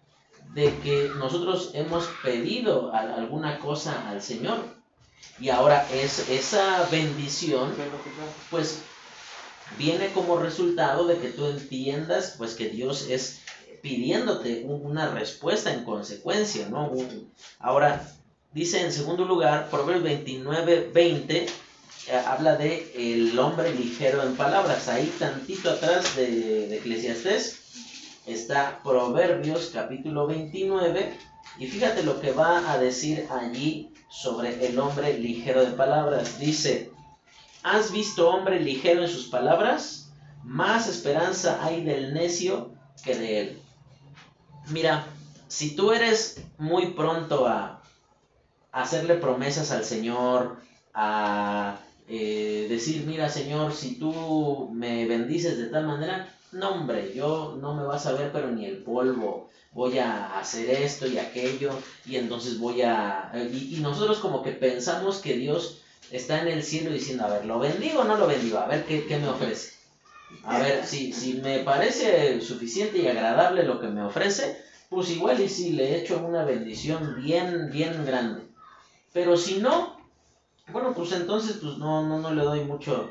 [0.54, 4.58] de que nosotros hemos pedido alguna cosa al Señor.
[5.40, 7.72] Y ahora es, esa bendición,
[8.50, 8.82] pues,
[9.78, 13.40] viene como resultado de que tú entiendas, pues, que Dios es
[13.82, 16.92] pidiéndote una respuesta en consecuencia, ¿no?
[17.58, 18.06] Ahora,
[18.54, 21.48] Dice en segundo lugar, Proverbios 29, 20, eh,
[22.24, 24.86] habla de el hombre ligero en palabras.
[24.86, 31.18] Ahí tantito atrás de, de Eclesiastés está Proverbios capítulo 29
[31.58, 36.38] y fíjate lo que va a decir allí sobre el hombre ligero de palabras.
[36.38, 36.92] Dice,
[37.64, 40.12] ¿has visto hombre ligero en sus palabras?
[40.44, 42.70] Más esperanza hay del necio
[43.02, 43.62] que de él.
[44.68, 45.06] Mira,
[45.48, 47.82] si tú eres muy pronto a
[48.70, 50.58] hacerle promesas al Señor,
[50.92, 57.56] a eh, decir, mira Señor, si tú me bendices de tal manera, no hombre, yo
[57.60, 61.70] no me vas a ver pero ni el polvo, voy a hacer esto y aquello
[62.06, 63.32] y entonces voy a...
[63.34, 67.58] Y, nosotros como que pensamos que Dios está en el cielo diciendo, a ver, ¿lo
[67.58, 68.58] bendigo o no lo bendigo?
[68.58, 69.72] A ver, ¿qué, qué me ofrece?
[70.44, 75.40] A ver, si, si me parece suficiente y agradable lo que me ofrece, pues igual
[75.40, 78.42] y si le echo una bendición bien, bien grande.
[79.12, 79.96] Pero si no,
[80.68, 83.10] bueno, pues entonces pues no, no, no le doy mucho,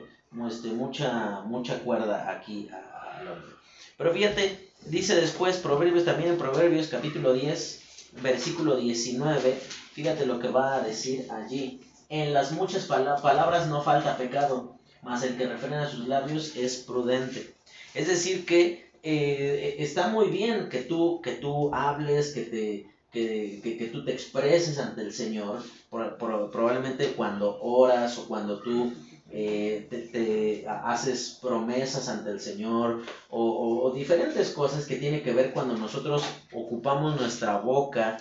[0.49, 3.56] este, mucha, mucha cuerda aquí al hombre.
[3.97, 7.82] Pero fíjate, dice después Proverbios también en Proverbios capítulo 10,
[8.21, 9.53] versículo 19,
[9.93, 11.82] fíjate lo que va a decir allí.
[12.13, 17.56] En las muchas palabras no falta pecado, mas el que refrena sus labios es prudente.
[17.95, 23.89] Es decir, que eh, está muy bien que tú, que tú hables, que, te, que,
[23.91, 28.93] tú te expreses ante el Señor, probablemente cuando oras o cuando tú
[29.32, 35.76] eh, te, haces promesas ante el Señor o, diferentes cosas que tienen que ver cuando
[35.76, 38.19] nosotros ocupamos nuestra boca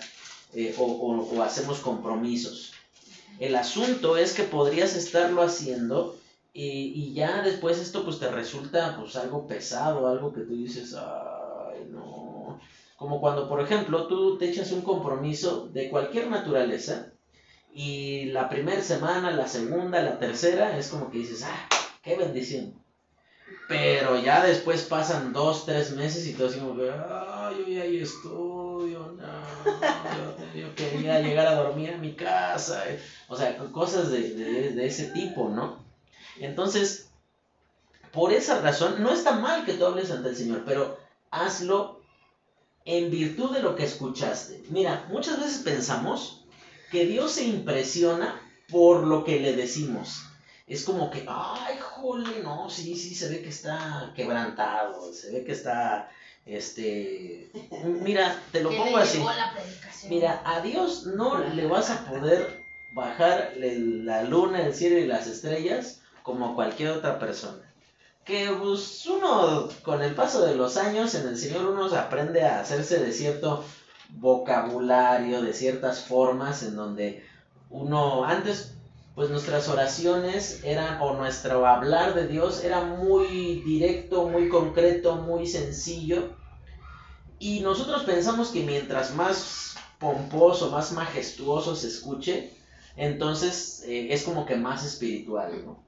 [0.55, 2.72] eh, o, o hacemos compromisos.
[3.39, 6.15] El asunto es que podrías estarlo haciendo
[6.53, 11.87] y, ya después esto pues te resulta pues algo pesado, algo que tú dices, ay
[11.89, 12.59] no.
[12.95, 17.11] Como cuando, por ejemplo, tú te echas un compromiso de cualquier naturaleza
[17.73, 21.69] y la primera semana, la segunda, la tercera, es como que dices, ah,
[22.03, 22.75] qué bendición.
[23.67, 28.52] Pero ya después pasan dos, tres meses y tú así como estudio, no,
[30.55, 32.83] yo, quería llegar a dormir a mi casa.
[33.27, 35.83] O sea, cosas de, de ese tipo, ¿no?
[36.39, 37.09] Entonces,
[38.11, 40.97] por esa razón, no está mal que tú hables ante el Señor, pero
[41.31, 42.01] hazlo
[42.85, 44.63] en virtud de lo que escuchaste.
[44.69, 46.45] Mira, muchas veces pensamos
[46.91, 50.23] que Dios se impresiona por lo que le decimos.
[50.67, 55.43] Es como que, ay, jole, no, sí, sí, se ve que está quebrantado, se ve
[55.43, 56.09] que está,
[56.45, 57.51] este,
[58.01, 59.23] mira, te lo pongo así.
[60.09, 65.27] Mira, a Dios no le vas a poder bajar la luna, el cielo y las
[65.27, 67.63] estrellas como cualquier otra persona.
[68.25, 72.59] Que pues, uno, con el paso de los años, en el Señor uno aprende a
[72.59, 73.63] hacerse de cierto
[74.09, 77.25] vocabulario, de ciertas formas en donde
[77.69, 78.72] uno, antes,
[79.15, 85.45] pues nuestras oraciones eran, o nuestro hablar de Dios era muy directo, muy concreto, muy
[85.45, 86.35] sencillo.
[87.39, 92.51] Y nosotros pensamos que mientras más pomposo, más majestuoso se escuche,
[92.95, 95.83] entonces eh, es como que más espiritual, ¿no?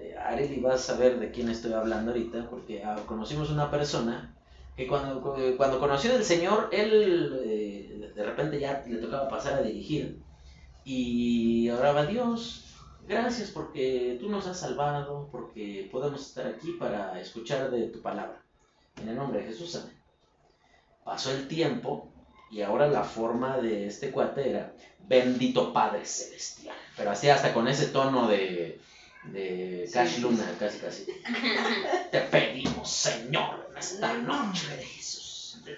[0.00, 4.34] eh, Areli vas a saber de quién estoy hablando ahorita, porque ah, conocimos una persona
[4.76, 5.22] que cuando,
[5.56, 10.18] cuando conoció del Señor, él eh, de repente ya le tocaba pasar a dirigir
[10.84, 12.64] y oraba a Dios,
[13.08, 18.42] gracias porque tú nos has salvado, porque podemos estar aquí para escuchar de tu palabra.
[19.00, 19.96] En el nombre de Jesús, amén.
[21.04, 22.08] Pasó el tiempo
[22.50, 24.74] y ahora la forma de este cuate era
[25.06, 28.80] bendito Padre Celestial, pero así hasta con ese tono de
[29.24, 31.06] de Cash Luna, casi casi.
[32.10, 35.19] Te pedimos, Señor, en esta noche de Jesús.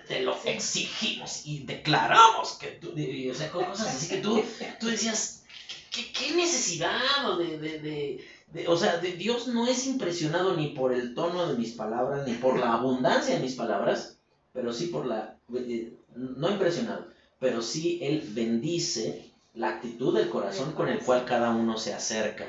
[0.06, 4.42] Te lo exigimos y declaramos que tú, o sea, cosas así que tú,
[4.80, 5.44] tú decías,
[5.90, 7.00] ¿qué, qué necesidad?
[7.38, 11.72] De, de, de, o sea, Dios no es impresionado ni por el tono de mis
[11.72, 14.18] palabras, ni por la abundancia de mis palabras,
[14.52, 17.06] pero sí por la, eh, no impresionado,
[17.38, 22.46] pero sí Él bendice la actitud del corazón con el cual cada uno se acerca.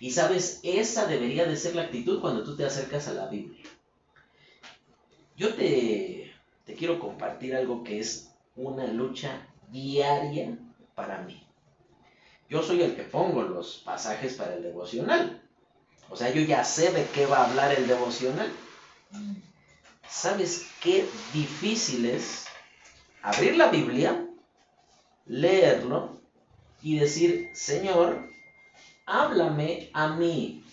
[0.00, 3.64] Y sabes, esa debería de ser la actitud cuando tú te acercas a la Biblia.
[5.36, 6.15] Yo te,
[6.66, 10.58] te quiero compartir algo que es una lucha diaria
[10.94, 11.42] para mí.
[12.48, 15.40] Yo soy el que pongo los pasajes para el devocional.
[16.10, 18.52] O sea, yo ya sé de qué va a hablar el devocional.
[20.08, 22.46] ¿Sabes qué difícil es
[23.22, 24.28] abrir la Biblia,
[25.26, 26.20] leerlo
[26.82, 28.28] y decir, Señor,
[29.06, 30.64] háblame a mí.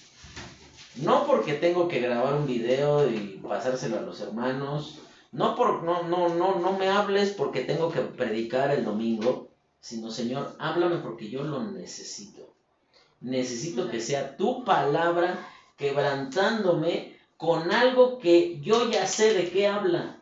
[0.97, 4.99] No porque tengo que grabar un video y pasárselo a los hermanos.
[5.33, 10.11] No, por, no, no, no, no me hables porque tengo que predicar el domingo, sino
[10.11, 12.53] Señor, háblame porque yo lo necesito.
[13.19, 15.39] Necesito que sea tu palabra
[15.75, 20.21] quebrantándome con algo que yo ya sé de qué habla.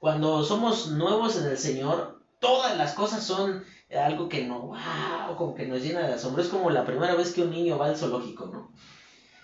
[0.00, 5.54] Cuando somos nuevos en el Señor, todas las cosas son algo que no, wow, como
[5.54, 6.42] que nos llena de asombro.
[6.42, 8.70] Es como la primera vez que un niño va al zoológico, ¿no?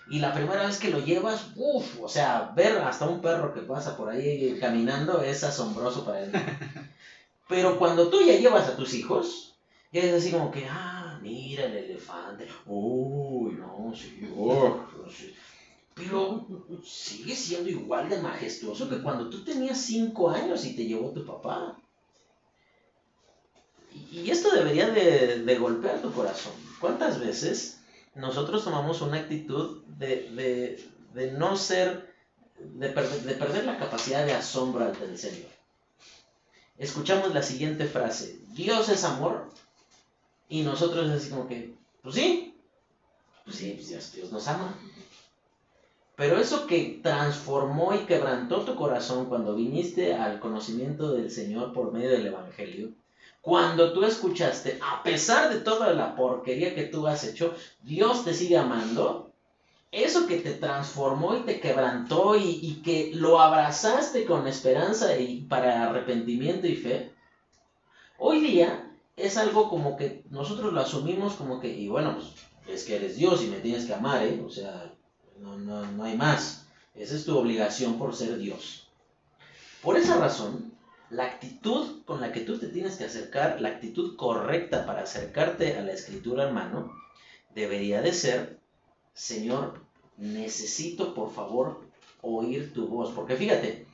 [0.09, 3.61] Y la primera vez que lo llevas, uff, o sea, ver hasta un perro que
[3.61, 6.31] pasa por ahí caminando es asombroso para él.
[7.47, 9.55] Pero cuando tú ya llevas a tus hijos,
[9.91, 15.33] ya es así como que, ah, mira el elefante, uy, no, sí, oh, sí.
[15.93, 16.47] Pero
[16.83, 21.25] sigue siendo igual de majestuoso que cuando tú tenías cinco años y te llevó tu
[21.25, 21.77] papá.
[24.11, 26.53] Y esto debería de, golpear tu corazón.
[26.79, 27.80] ¿Cuántas veces
[28.15, 30.83] nosotros tomamos una actitud de,
[31.37, 32.13] no ser,
[32.59, 35.49] de, de perder la capacidad de asombro ante el Señor?
[36.77, 39.49] Escuchamos la siguiente frase, Dios es amor,
[40.49, 42.59] y nosotros así como que, pues sí,
[43.45, 44.75] pues sí, pues Dios, Dios nos ama.
[46.15, 51.93] Pero eso que transformó y quebrantó tu corazón cuando viniste al conocimiento del Señor por
[51.93, 52.89] medio del Evangelio,
[53.41, 58.33] cuando tú escuchaste, a pesar de toda la porquería que tú has hecho, Dios te
[58.33, 59.31] sigue amando,
[59.91, 65.89] eso que te transformó y te quebrantó y, que lo abrazaste con esperanza y para
[65.89, 67.11] arrepentimiento y fe,
[68.19, 72.27] hoy día es algo como que nosotros lo asumimos como que, y bueno, pues
[72.67, 74.41] es que eres Dios y me tienes que amar, ¿eh?
[74.45, 74.93] O sea,
[75.39, 76.65] no, no, no hay más.
[76.95, 78.87] Esa es tu obligación por ser Dios.
[79.81, 80.70] Por esa razón,
[81.11, 85.77] la actitud con la que tú te tienes que acercar, la actitud correcta para acercarte
[85.77, 86.93] a la escritura, hermano,
[87.53, 88.59] debería de ser,
[89.13, 89.81] Señor,
[90.17, 91.81] necesito por favor
[92.21, 93.11] oír tu voz.
[93.11, 93.85] Porque fíjate,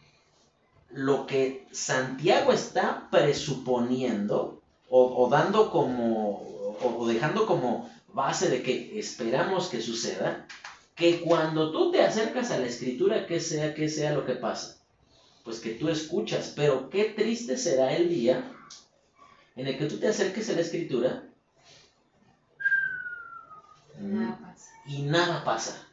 [0.92, 9.70] lo que Santiago está presuponiendo o, dando como, o dejando como base de que esperamos
[9.70, 10.46] que suceda,
[10.96, 14.77] que cuando tú te acercas a la escritura, que sea que sea lo que pasa,
[15.48, 18.52] pues que tú escuchas, pero qué triste será el día
[19.56, 21.24] en el que tú te acerques a la escritura
[24.86, 25.88] y nada pasa.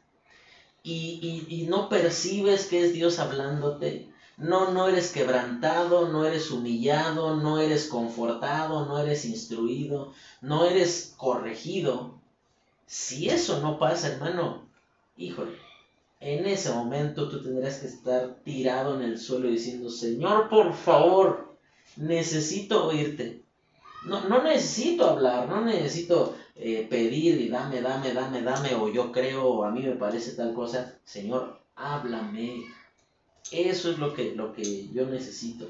[0.82, 4.12] Y, y, no percibes que es Dios hablándote.
[4.36, 11.14] No, no eres quebrantado, no eres humillado, no eres confortado, no eres instruido, no eres
[11.16, 12.18] corregido.
[12.86, 14.68] Si eso no pasa, hermano,
[15.16, 15.56] híjole,
[16.20, 21.56] en ese momento tú tendrás que estar tirado en el suelo diciendo, Señor, por favor,
[21.96, 23.42] necesito oírte.
[24.06, 29.12] No, no necesito hablar, no necesito eh, pedir y dame, dame, dame, dame, o yo
[29.12, 30.98] creo, o a mí me parece tal cosa.
[31.04, 32.64] Señor, háblame.
[33.50, 35.68] Eso es lo que, lo que yo necesito.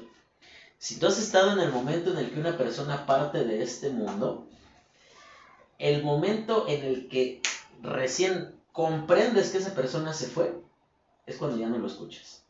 [0.77, 3.89] Si tú has estado en el momento en el que una persona parte de este
[3.89, 4.47] mundo,
[5.79, 7.41] el momento en el que
[7.81, 10.53] recién comprendes que esa persona se fue,
[11.25, 12.43] es cuando ya no lo escuchas.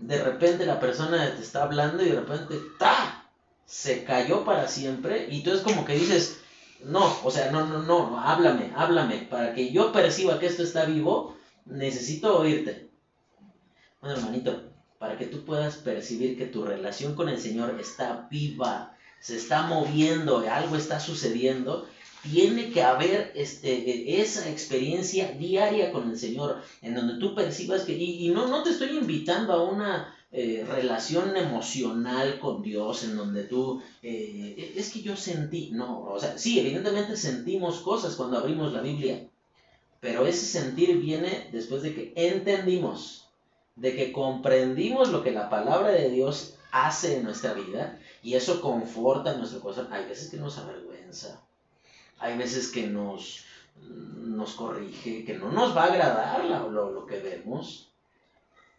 [0.00, 3.28] De repente la persona te está hablando y de repente ¡ta!
[3.66, 6.38] se cayó para siempre y tú es como que dices,
[6.84, 10.84] no, o sea, no, no, no, háblame, háblame, para que yo perciba que esto está
[10.84, 11.36] vivo,
[11.66, 12.88] necesito oírte.
[14.00, 14.62] Bueno, hermanito,
[15.00, 19.62] para que tú puedas percibir que tu relación con el Señor está viva, se está
[19.62, 21.88] moviendo, algo está sucediendo,
[22.22, 27.92] tiene que haber este, esa experiencia diaria con el Señor, en donde tú percibas que,
[27.92, 33.44] y, no, no te estoy invitando a una eh, relación emocional con Dios, en donde
[33.44, 38.72] tú, eh, es que yo sentí, no, o sea, sí, evidentemente sentimos cosas cuando abrimos
[38.72, 39.26] la Biblia,
[40.00, 43.28] pero ese sentir viene después de que entendimos,
[43.76, 48.60] de que comprendimos lo que la palabra de Dios hace en nuestra vida, y eso
[48.60, 49.88] conforta nuestro corazón.
[49.90, 51.40] Hay veces que nos avergüenza
[52.20, 53.44] hay veces que nos,
[54.18, 57.88] nos corrige, que no nos va a agradar lo, lo que vemos.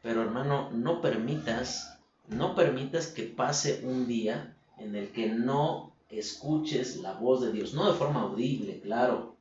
[0.01, 6.97] Pero hermano, no permitas, no permitas que pase un día en el que no escuches
[6.97, 9.35] la voz de Dios, no de forma audible, claro,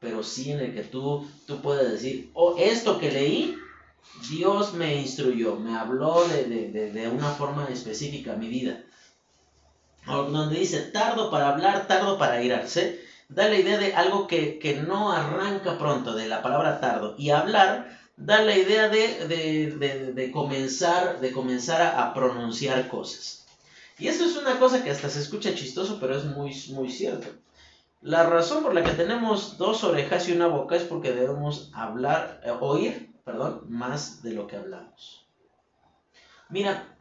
[0.00, 3.56] pero sí en el que tú, tú puedes decir, oh, esto que leí,
[4.30, 8.84] Dios me instruyó, me habló de, de, de una forma específica a mi vida.
[10.06, 15.12] Donde dice, tardo para hablar, tardo para irarse, da la idea de algo que, no
[15.12, 17.14] arranca pronto, de la palabra tardo.
[17.18, 23.46] Y hablar da la idea de, comenzar, de comenzar a, pronunciar cosas.
[23.98, 27.28] Y esto es una cosa que hasta se escucha chistoso, pero es muy, muy cierto.
[28.00, 32.40] La razón por la que tenemos dos orejas y una boca es porque debemos hablar,
[32.44, 35.26] eh, oír, perdón, más de lo que hablamos.
[36.48, 36.96] Mira,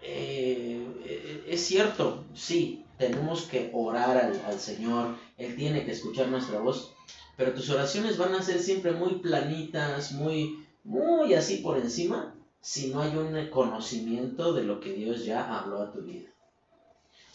[0.00, 6.60] eh, eh, es cierto, sí, tenemos que orar al, Señor, Él tiene que escuchar nuestra
[6.60, 6.94] voz,
[7.36, 12.92] pero tus oraciones van a ser siempre muy planitas, muy, muy así por encima, si
[12.92, 16.30] no hay un conocimiento de lo que Dios ya habló a tu vida.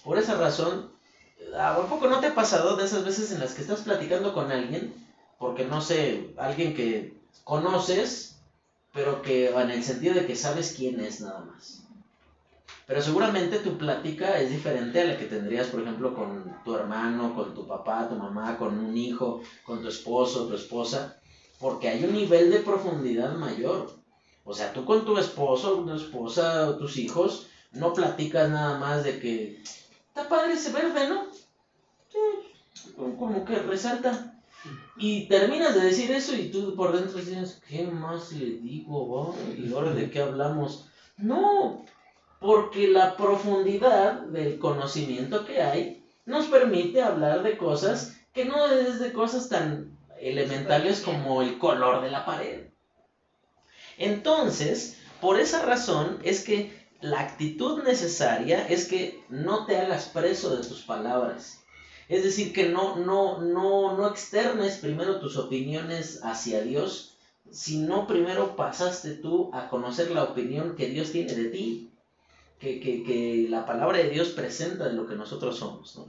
[0.05, 0.89] Por esa razón,
[1.59, 4.49] ¿a poco no te ha pasado de esas veces en las que estás platicando con
[4.49, 4.93] alguien
[5.37, 7.13] porque no sé, alguien que
[7.43, 8.37] conoces,
[8.93, 11.83] pero que en el sentido de que sabes quién es nada más.
[12.87, 17.35] Pero seguramente tu plática es diferente a la que tendrías, por ejemplo, con tu hermano,
[17.35, 21.19] con tu papá, tu mamá, con un hijo, con tu esposo, tu esposa,
[21.59, 23.93] porque hay un nivel de profundidad mayor.
[24.45, 29.19] O sea, tú con tu esposo, tu esposa tus hijos, no platicas nada más de
[29.19, 29.61] que
[30.07, 31.27] está padre ese verde, ¿no?
[33.17, 34.33] como que resalta.
[34.97, 39.35] Y terminas de decir eso y tú por dentro dices, ¿qué más le digo?
[39.57, 40.87] ¿Y ahora de qué hablamos?
[41.17, 41.85] No,
[42.39, 48.99] porque la profundidad del conocimiento que hay nos permite hablar de cosas que no es
[48.99, 52.67] de cosas tan elementales como el color de la pared.
[53.97, 56.71] Entonces, por esa razón es que
[57.01, 61.61] la actitud necesaria es que no te hagas preso de tus palabras.
[62.09, 67.17] Es decir, que no, no, no, no externes primero tus opiniones hacia Dios,
[67.51, 71.91] sino primero pasaste tú a conocer la opinión que Dios tiene de ti,
[72.59, 75.99] que, que, que la palabra de Dios presenta de lo que nosotros somos.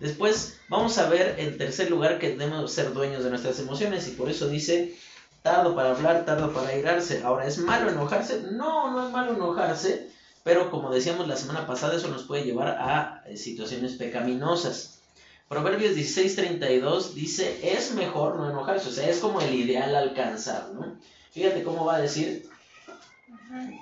[0.00, 4.12] Después vamos a ver en tercer lugar que debemos ser dueños de nuestras emociones y
[4.12, 4.96] por eso dice,
[5.42, 7.22] tardo para hablar, tardo para irarse.
[7.22, 8.42] Ahora, ¿es malo enojarse?
[8.52, 10.10] No, no es malo enojarse,
[10.42, 15.00] pero como decíamos la semana pasada, eso nos puede llevar a eh, situaciones pecaminosas.
[15.48, 20.98] Proverbios 16:32 dice, es mejor no enojarse, o sea, es como el ideal alcanzar, ¿no?
[21.30, 22.48] Fíjate cómo va a decir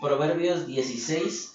[0.01, 1.52] Proverbios 16,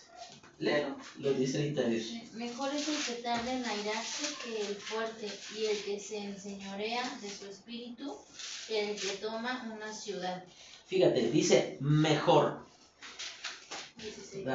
[0.60, 2.34] léelo, los 16:32.
[2.34, 5.28] Mejor es el que tarda en airarse que el fuerte,
[5.58, 8.16] y el que se enseñorea de su espíritu
[8.68, 10.44] que el que toma una ciudad.
[10.88, 12.66] Fíjate, dice mejor,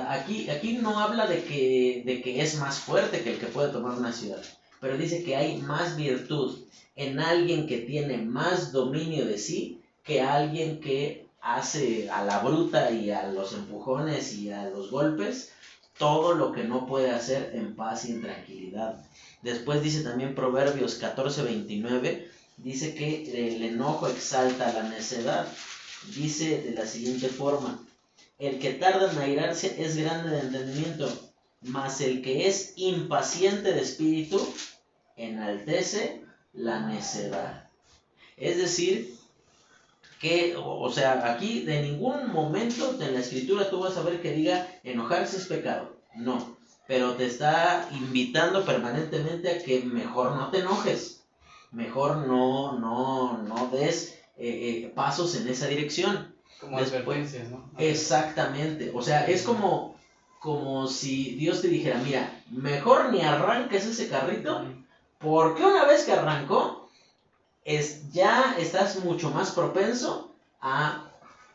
[0.09, 3.73] Aquí, aquí no habla de que, de que es más fuerte que el que puede
[3.73, 4.41] tomar una ciudad,
[4.81, 6.59] pero dice que hay más virtud
[6.95, 12.91] en alguien que tiene más dominio de sí que alguien que hace a la bruta
[12.93, 15.53] y a los empujones y a los golpes
[15.99, 19.05] todo lo que no puede hacer en paz y en tranquilidad.
[19.43, 22.27] Después dice también Proverbios 14:29,
[22.59, 25.47] dice que el enojo exalta la necedad.
[26.15, 27.81] Dice de la siguiente forma,
[28.39, 33.81] el que tarda en airarse es grande de entendimiento, mas el que es impaciente de
[33.81, 34.41] espíritu
[35.17, 37.69] enaltece la necedad.
[38.37, 39.15] Es decir,
[40.23, 44.31] que, o sea, aquí de ningún momento en la escritura tú vas a ver que
[44.31, 45.97] diga enojarse es pecado.
[46.15, 46.57] No,
[46.87, 51.25] pero te está invitando permanentemente a que mejor no te enojes,
[51.73, 56.33] mejor no, no, no des eh, eh, pasos en esa dirección.
[56.61, 57.69] Como advertencias, ¿no?
[57.79, 58.93] Exactamente.
[58.95, 59.97] O sea, es como,
[60.39, 64.67] como si Dios te dijera, mira, mejor ni arranques ese carrito,
[65.19, 66.82] porque una vez que arrancó,
[67.65, 71.11] es, ya estás mucho más propenso a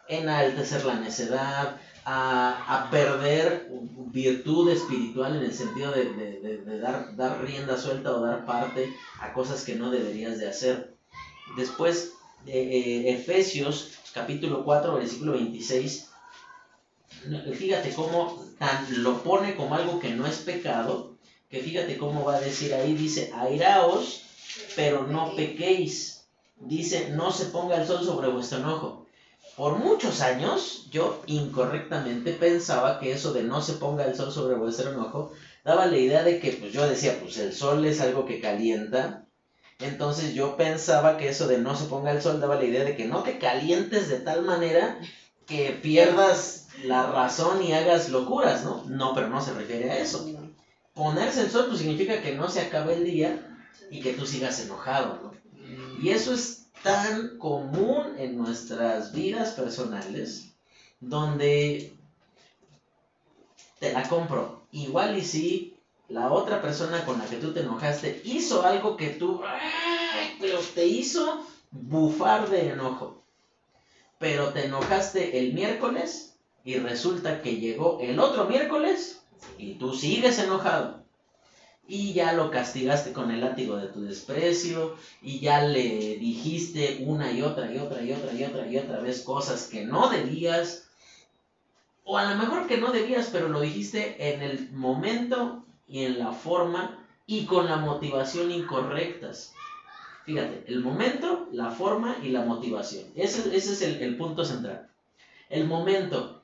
[0.08, 3.70] enaltecer la necedad, a, perder
[4.14, 9.64] virtud espiritual en el sentido de, dar, dar rienda suelta o dar parte a cosas
[9.64, 10.96] que no deberías de hacer.
[11.58, 12.14] Después,
[12.46, 16.10] eh, Efesios capítulo 4, versículo 26,
[17.54, 21.12] fíjate cómo tan lo pone como algo que no es pecado,
[21.50, 24.27] que fíjate cómo va a decir ahí, dice, airaos,
[24.76, 26.26] pero no pequéis.
[26.60, 29.06] Dice, no se ponga el sol sobre vuestro enojo.
[29.56, 34.56] Por muchos años yo incorrectamente pensaba que eso de no se ponga el sol sobre
[34.56, 35.32] vuestro enojo
[35.64, 39.28] daba la idea de que pues yo decía, pues el sol es algo que calienta
[39.80, 42.96] entonces yo pensaba que eso de no se ponga el sol daba la idea de
[42.96, 45.00] que no te calientes de tal manera
[45.46, 48.84] que pierdas la razón y hagas locuras, ¿no?
[48.88, 50.28] No, pero no se refiere a eso.
[50.94, 53.57] Ponerse el sol pues significa que no se acabe el día
[53.90, 55.32] y que tú sigas enojado, ¿no?
[56.02, 60.52] Y eso es tan común en nuestras vidas personales,
[61.00, 61.98] donde
[63.80, 64.62] te la compro.
[64.72, 69.10] Igual y sí, la otra persona con la que tú te enojaste hizo algo que
[69.10, 69.42] tú,
[70.40, 73.24] pero te hizo bufar de enojo.
[74.20, 79.22] Pero te enojaste el miércoles y resulta que llegó el otro miércoles
[79.58, 81.07] y tú sigues enojado.
[81.88, 87.32] Y ya lo castigaste con el látigo de tu desprecio y ya le dijiste una
[87.32, 90.90] y otra y otra y otra y otra y otra vez cosas que no debías.
[92.04, 96.20] O a lo mejor que no debías, pero lo dijiste en el momento y en
[96.20, 99.54] la forma y con la motivación incorrectas.
[100.28, 103.06] Fíjate, el momento, la forma y la motivación.
[103.16, 104.90] Ese, es el, punto central.
[105.50, 106.37] El momento.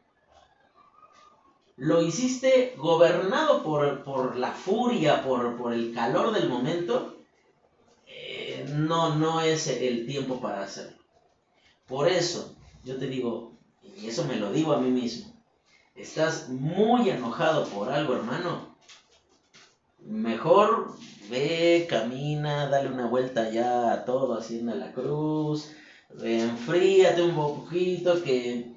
[1.76, 7.18] Lo hiciste gobernado por, la furia, por, el calor del momento.
[8.06, 10.98] Eh, no, no es el tiempo para hacerlo.
[11.88, 13.54] Por eso, yo te digo,
[13.98, 15.34] y eso me lo digo a mí mismo,
[15.96, 18.76] estás muy enojado por algo, hermano.
[20.00, 20.96] Mejor
[21.30, 25.72] ve, camina, dale una vuelta ya a todo, haciendo la cruz,
[26.22, 28.76] enfríate un poquito, que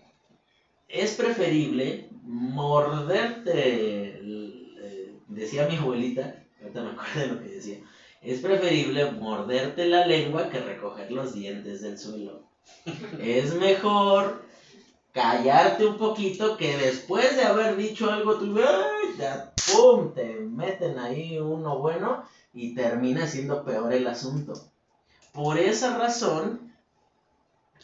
[0.88, 7.79] es preferible morderte, eh, decía mi abuelita, ahorita me acuerdo de lo que decía,
[8.20, 12.43] es preferible morderte la lengua que recoger los dientes del suelo.
[13.20, 14.45] es mejor
[15.12, 18.59] callarte un poquito que después de haber dicho algo tú,
[19.72, 24.53] ¡pum!, te meten ahí uno bueno y termina siendo peor el asunto.
[25.33, 26.72] Por esa razón,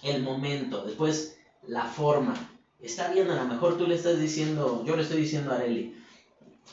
[0.03, 2.35] el momento, después la forma,
[2.83, 5.97] está bien, a lo mejor tú le estás diciendo, yo le estoy diciendo a Areli,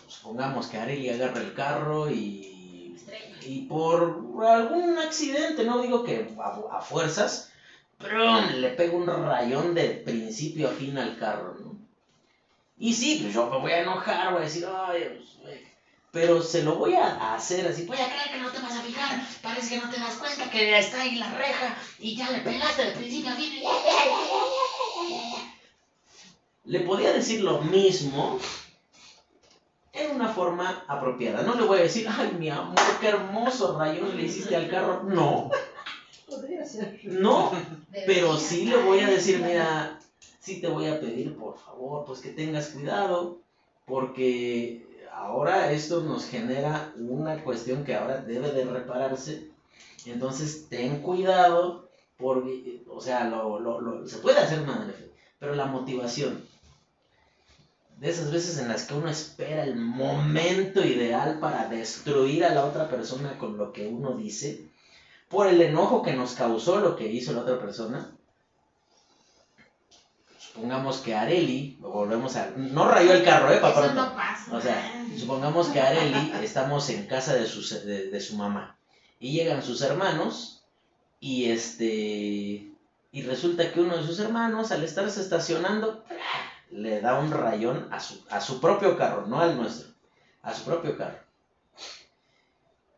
[0.07, 2.95] supongamos que Areli agarra el carro y,
[3.45, 6.27] y por algún accidente, no digo que
[6.71, 7.51] a, fuerzas,
[7.97, 11.77] pero le pego un rayón de principio a fin al carro, ¿no?
[12.77, 15.03] Y sí, pues yo me voy a enojar, voy a decir, ay,
[15.43, 15.59] pues,
[16.11, 18.81] pero se lo voy a hacer así, voy a creer que no te vas a
[18.81, 22.39] fijar, parece que no te das cuenta que está ahí la reja y ya le
[22.39, 23.61] pegaste de principio a fin.
[26.65, 28.39] Le podía decir lo mismo
[29.93, 31.43] en una forma apropiada.
[31.43, 35.03] No le voy a decir, ay, mi amor, qué hermoso rayón le hiciste al carro.
[35.03, 35.49] No.
[37.03, 37.51] No,
[38.05, 39.99] pero sí le voy a decir, mira,
[40.39, 43.39] sí te voy a pedir, por favor, pues que tengas cuidado,
[43.85, 49.49] porque ahora esto nos genera una cuestión que ahora debe de repararse.
[50.05, 54.93] Entonces, ten cuidado, porque, o sea, lo, lo, se puede hacer una
[55.39, 56.45] pero la motivación,
[57.99, 62.65] de esas veces en las que uno espera el momento ideal para destruir a la
[62.65, 64.69] otra persona con lo que uno dice,
[65.27, 68.09] por el enojo que nos causó lo que hizo la otra persona.
[70.37, 72.51] Supongamos que Areli, volvemos a...
[72.55, 73.57] No rayó el carro, ¿eh?
[73.57, 74.55] Eso no pasa.
[74.55, 78.77] O sea, supongamos que Areli estamos en casa de su, de su mamá
[79.19, 80.63] y llegan sus hermanos
[81.19, 82.65] y este...
[83.11, 86.03] Y resulta que uno de sus hermanos, al estarse estacionando,
[86.71, 89.93] le da un rayón a su, a su propio carro, no al nuestro,
[90.41, 91.19] a su propio carro.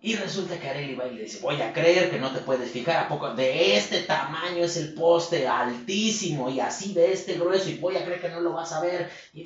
[0.03, 2.71] Y resulta que Areli va y le dice, voy a creer que no te puedes
[2.71, 7.69] fijar, ¿a poco de este tamaño es el poste altísimo y así de este grueso
[7.69, 9.11] y voy a creer que no lo vas a ver?
[9.31, 9.45] Y,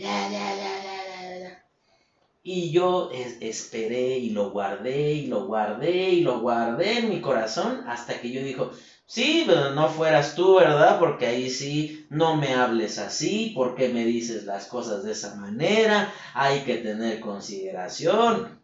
[2.42, 7.84] y yo esperé y lo guardé y lo guardé y lo guardé en mi corazón
[7.88, 8.72] hasta que yo dijo,
[9.08, 10.98] Sí, pero no fueras tú, ¿verdad?
[11.00, 16.12] Porque ahí sí, no me hables así, porque me dices las cosas de esa manera,
[16.34, 18.60] hay que tener consideración.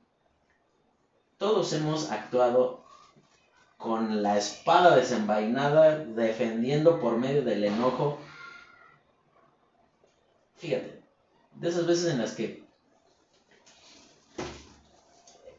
[1.37, 2.83] Todos hemos actuado
[3.77, 8.17] con la espada desenvainada, defendiendo por medio del enojo.
[10.57, 11.03] Fíjate,
[11.53, 12.63] de esas veces en las que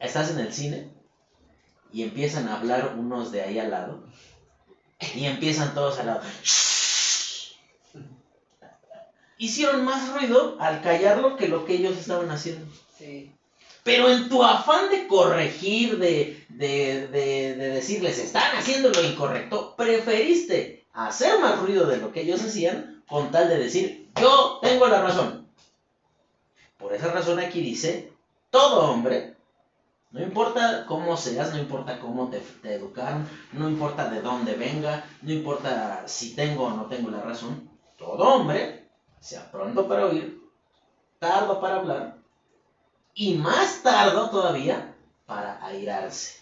[0.01, 0.93] estás en el cine
[1.93, 4.05] y empiezan a hablar unos de ahí al lado
[5.15, 6.21] y empiezan todos al lado.
[9.39, 12.67] Hicieron más ruido al callarlo que lo que ellos estaban haciendo.
[13.83, 19.75] Pero en tu afán de corregir, de, de, de, de, decirles, están haciendo lo incorrecto,
[19.77, 24.87] preferiste hacer más ruido de lo que ellos hacían con tal de decir, yo tengo
[24.87, 25.49] la razón.
[26.79, 28.13] Por esa razón aquí dice,
[28.51, 29.32] todo hombre
[30.13, 32.43] no importa cómo seas, no importa cómo te,
[32.75, 37.71] educaron, no importa de dónde venga, no importa si tengo o no tengo la razón.
[37.97, 38.91] Todo hombre,
[39.21, 40.39] sea pronto para oír,
[41.19, 42.17] tardo para hablar
[43.15, 44.95] y más tardo todavía
[45.25, 46.35] para airarse.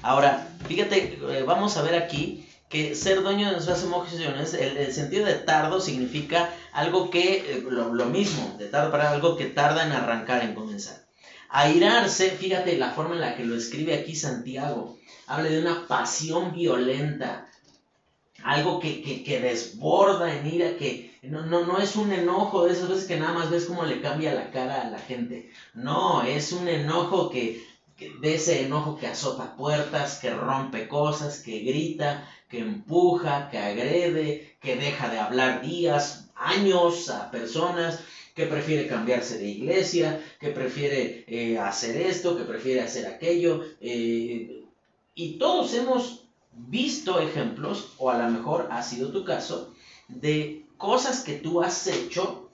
[0.00, 5.26] Ahora, fíjate, eh, vamos a ver aquí que ser dueño de nuestras emociones, el, sentido
[5.26, 9.84] de tardo significa algo que, eh, lo, lo, mismo, de tardo para algo que tarda
[9.84, 11.01] en arrancar, en comenzar.
[11.54, 14.96] Airarse, fíjate la forma en la que lo escribe aquí Santiago.
[15.26, 17.46] Habla de una pasión violenta,
[18.42, 23.04] algo que, desborda en ira, que no, no, no es un enojo de esas veces
[23.04, 25.50] que nada más ves cómo le cambia la cara a la gente.
[25.74, 27.62] No, es un enojo que,
[27.98, 34.56] de ese enojo que azota puertas, que rompe cosas, que grita, que empuja, que agrede,
[34.58, 38.00] que deja de hablar días, años a personas
[38.34, 43.62] que prefiere cambiarse de iglesia, que prefiere eh, hacer esto, que prefiere hacer aquello.
[43.80, 44.64] Eh,
[45.14, 49.74] y todos hemos visto ejemplos, o a lo mejor ha sido tu caso,
[50.08, 52.50] de cosas que tú has hecho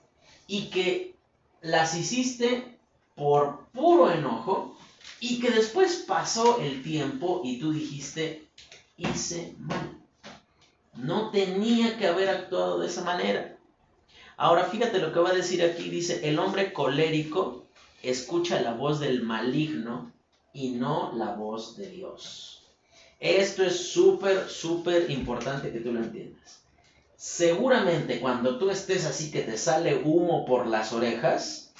[0.47, 1.15] y que
[1.61, 2.77] las hiciste
[3.15, 4.77] por puro enojo
[5.19, 8.47] y que después pasó el tiempo y tú dijiste,
[8.97, 9.97] hice mal.
[10.95, 13.57] No tenía que haber actuado de esa manera.
[14.39, 15.89] Ahora fíjate lo que va a decir aquí.
[15.89, 17.65] Dice, el hombre colérico
[18.01, 20.13] escucha la voz del maligno
[20.53, 22.63] y no la voz de Dios.
[23.19, 26.61] Esto es súper, súper importante que tú lo entiendas.
[27.17, 31.73] Seguramente cuando tú estés así que te sale humo por las orejas,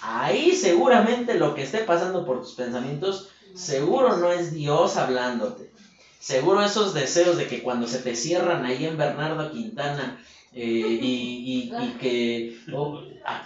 [0.00, 5.70] ahí seguramente lo que esté pasando por tus pensamientos, seguro no es Dios hablándote.
[6.18, 10.18] Seguro esos deseos de que cuando se te cierran ahí en Bernardo Quintana
[10.54, 12.58] eh, y, que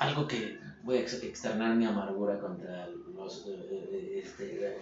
[0.01, 4.79] algo que voy a externar mi amargura contra los, eh, eh, este,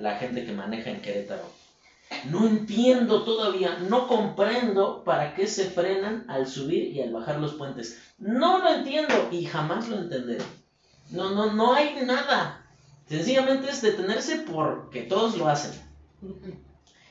[0.00, 1.44] la gente que maneja en Querétaro
[2.24, 7.54] no entiendo todavía, no comprendo para qué se frenan al subir y al bajar los
[7.54, 7.98] puentes.
[8.18, 10.44] No lo entiendo y jamás lo entenderé.
[11.10, 12.64] No, no, no hay nada.
[13.08, 15.72] Sencillamente es detenerse porque todos lo hacen.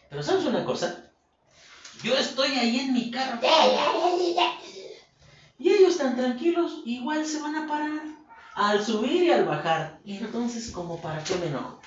[0.09, 1.11] Pero ¿sabes una cosa?
[2.03, 3.39] Yo estoy ahí en mi carro.
[5.59, 8.01] Y ellos están tranquilos, igual se van a parar
[8.55, 9.99] al subir y al bajar.
[10.05, 11.79] Y entonces, como para qué me enojo?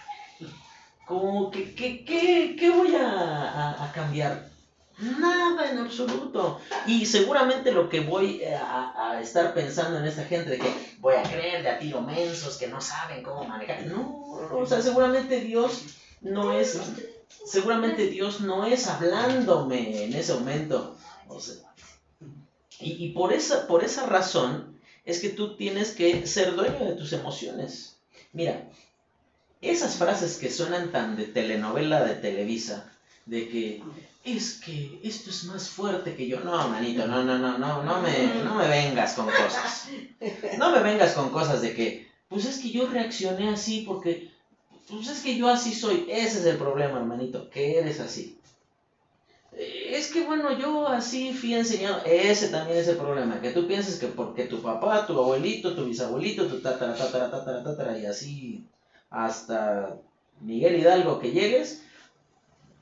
[1.11, 4.49] como que, ¿qué voy a, cambiar?
[4.99, 6.61] Nada en absoluto.
[6.87, 11.17] Y seguramente lo que voy eh, a, estar pensando en esta gente de que voy
[11.17, 13.87] a creer de a tiro mensos que no saben cómo manejar.
[13.87, 15.83] No, o sea, seguramente Dios
[16.21, 16.79] no es,
[17.45, 20.97] seguramente Dios no es hablándome en ese momento.
[22.81, 27.13] Y, por, esa, por esa razón es que tú tienes que ser dueño de tus
[27.13, 27.97] emociones.
[28.33, 28.69] Mira,
[29.61, 32.91] esas frases que suenan tan de telenovela de Televisa,
[33.27, 33.83] de que
[34.25, 36.41] es que esto es más fuerte que yo.
[36.41, 39.89] No, manito, no, no, no, no, no me, no me vengas con cosas.
[40.59, 44.31] No me vengas con cosas de que, pues es que yo reaccioné así porque,
[44.89, 46.07] pues es que yo así soy.
[46.09, 48.39] Ese es el problema, hermanito, que eres así.
[50.01, 52.01] Es que bueno, yo así fui enseñado.
[52.07, 53.43] Ese también es el problema.
[53.43, 57.63] Que tú pienses que porque tu papá, tu abuelito, tu bisabuelito, tu tatara, tatara, tatara,
[57.63, 58.65] tatara, y así
[59.11, 59.99] hasta
[60.41, 61.83] Miguel Hidalgo que llegues,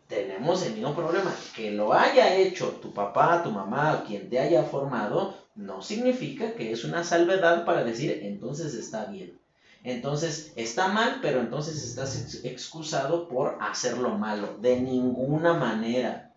[0.07, 1.35] tenemos el mismo problema.
[1.57, 6.71] Que lo haya hecho tu papá, tu mamá, quien te haya formado, no significa que
[6.71, 9.37] es una salvedad para decir entonces está bien.
[9.83, 14.57] Entonces está mal, pero entonces estás excusado por hacerlo malo.
[14.61, 16.28] De ninguna manera.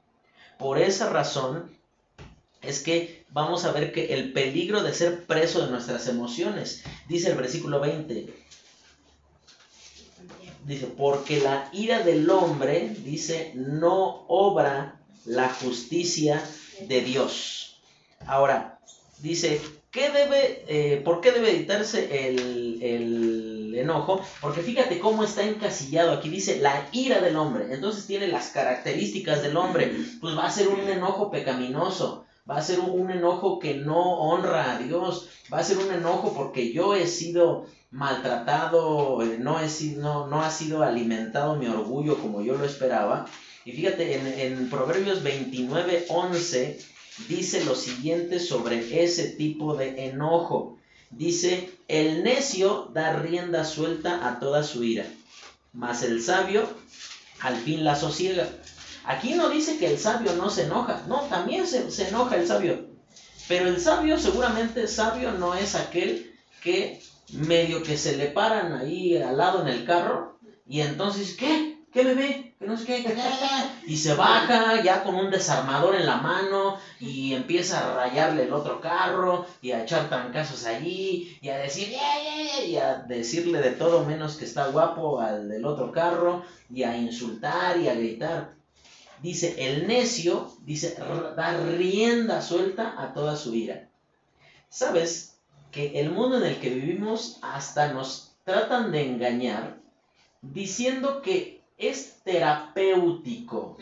[0.62, 1.70] Por esa razón
[2.62, 7.32] es que vamos a ver que el peligro de ser preso de nuestras emociones, dice
[7.32, 8.32] el versículo 20,
[10.66, 16.44] dice, porque la ira del hombre, dice, no obra la justicia
[16.88, 17.82] de Dios.
[18.28, 18.80] Ahora,
[19.20, 24.22] dice, ¿qué debe, eh, ¿por qué debe editarse el, el, enojo?
[24.42, 26.12] Porque fíjate cómo está encasillado.
[26.12, 27.74] Aquí dice la ira del hombre.
[27.74, 29.96] Entonces tiene las características del hombre.
[30.20, 32.26] Pues va a ser un enojo pecaminoso.
[32.50, 35.30] Va a ser un enojo que no honra a Dios.
[35.52, 39.58] Va a ser un enojo porque yo he sido maltratado, eh, no,
[39.98, 43.28] no, no ha sido alimentado mi orgullo como yo lo esperaba.
[43.66, 46.80] Y fíjate, en, en Proverbios 29, 11
[47.28, 50.78] dice lo siguiente sobre ese tipo de enojo.
[51.12, 55.06] Dice, el necio da rienda suelta a toda su ira,
[55.74, 56.68] mas el sabio
[57.42, 58.48] al fin la sosiega.
[59.04, 62.88] Aquí no dice que el sabio no se enoja, no, también se, enoja el sabio.
[63.48, 67.02] Pero el sabio, seguramente sabio no es aquel que
[67.34, 71.80] medio que se le paran ahí al lado en el carro y entonces, ¿qué?
[71.92, 72.51] ¿Qué bebé?
[72.62, 73.18] Que no sé qué,
[73.88, 78.54] y se baja ya con un desarmador en la mano y empieza a rayarle el
[78.54, 81.92] otro carro y a echar trancazos allí y a decir
[82.68, 86.96] y a decirle de todo menos que está guapo al del otro carro y a
[86.96, 88.54] insultar y a gritar.
[89.24, 90.96] Dice, el necio, dice,
[91.36, 93.90] da rienda suelta a toda su ira.
[94.70, 95.32] ¿Sabes?
[95.72, 99.78] que el mundo en el que vivimos hasta nos tratan de engañar
[100.42, 103.78] diciendo que es terapéutico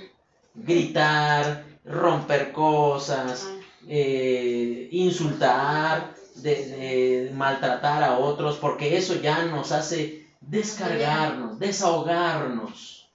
[0.56, 3.50] gritar, romper cosas,
[3.88, 6.16] eh, insultar,
[7.34, 13.10] maltratar a otros, porque eso ya nos hace descargarnos, desahogarnos.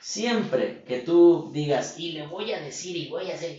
[0.00, 3.56] Siempre que tú digas, y le voy a decir, y voy a hacer,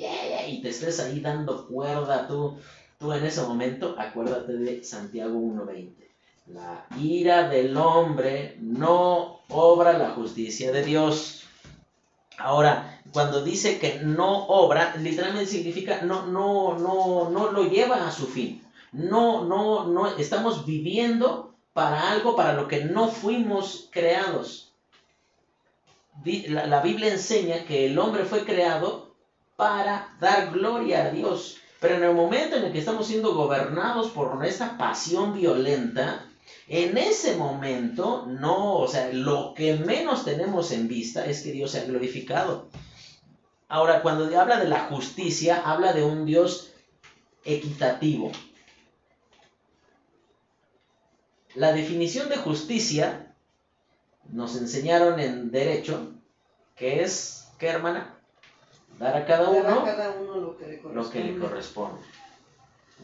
[0.47, 2.57] y te estés ahí dando cuerda, tú
[2.97, 6.04] Tú en ese momento acuérdate de Santiago 1.20.
[6.47, 11.43] La ira del hombre no obra la justicia de Dios.
[12.37, 18.11] Ahora, cuando dice que no obra, literalmente significa no, no, no, no lo lleva a
[18.11, 18.63] su fin.
[18.91, 24.71] No, no, no, estamos viviendo para algo para lo que no fuimos creados.
[26.23, 29.15] la, Biblia enseña que el hombre fue creado
[29.55, 31.57] para dar gloria a Dios.
[31.79, 36.25] Pero en el momento en el que estamos siendo gobernados por esta pasión violenta,
[36.67, 41.71] en ese momento, no, o sea, lo que menos tenemos en vista es que Dios
[41.71, 42.69] sea glorificado.
[43.67, 46.73] Ahora, cuando habla de la justicia, habla de un Dios
[47.43, 48.31] equitativo.
[51.55, 53.33] La definición de justicia
[54.31, 56.13] nos enseñaron en derecho
[56.75, 58.19] que es, ¿qué hermana?
[58.99, 59.85] Dar a cada uno,
[60.35, 62.01] lo, que le corresponde.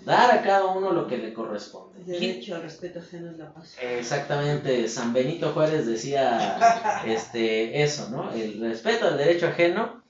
[0.05, 2.03] Dar a cada uno lo que le corresponde.
[2.03, 3.75] derecho al respeto ajeno es la paz.
[3.81, 8.31] Exactamente, San Benito Juárez decía este, eso, ¿no?
[8.31, 10.01] El respeto al derecho ajeno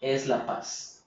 [0.00, 1.02] es la paz.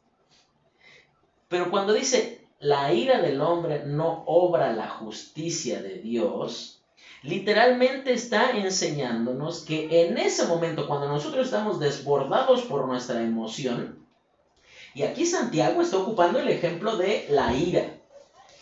[1.47, 6.82] Pero cuando dice la ira del hombre no obra la justicia de Dios,
[7.21, 14.05] literalmente está enseñándonos que en ese momento, cuando nosotros estamos desbordados por nuestra emoción,
[14.93, 17.95] y aquí Santiago está ocupando el ejemplo de la ira,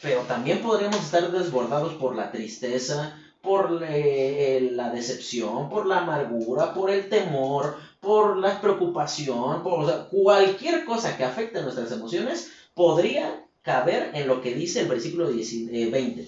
[0.03, 6.73] pero también podríamos estar desbordados por la tristeza, por eh, la decepción, por la amargura,
[6.73, 14.11] por el temor, por la preocupación, por cualquier cosa que afecte nuestras emociones podría caber
[14.13, 16.21] en lo que dice el versículo 20.
[16.21, 16.27] Eh,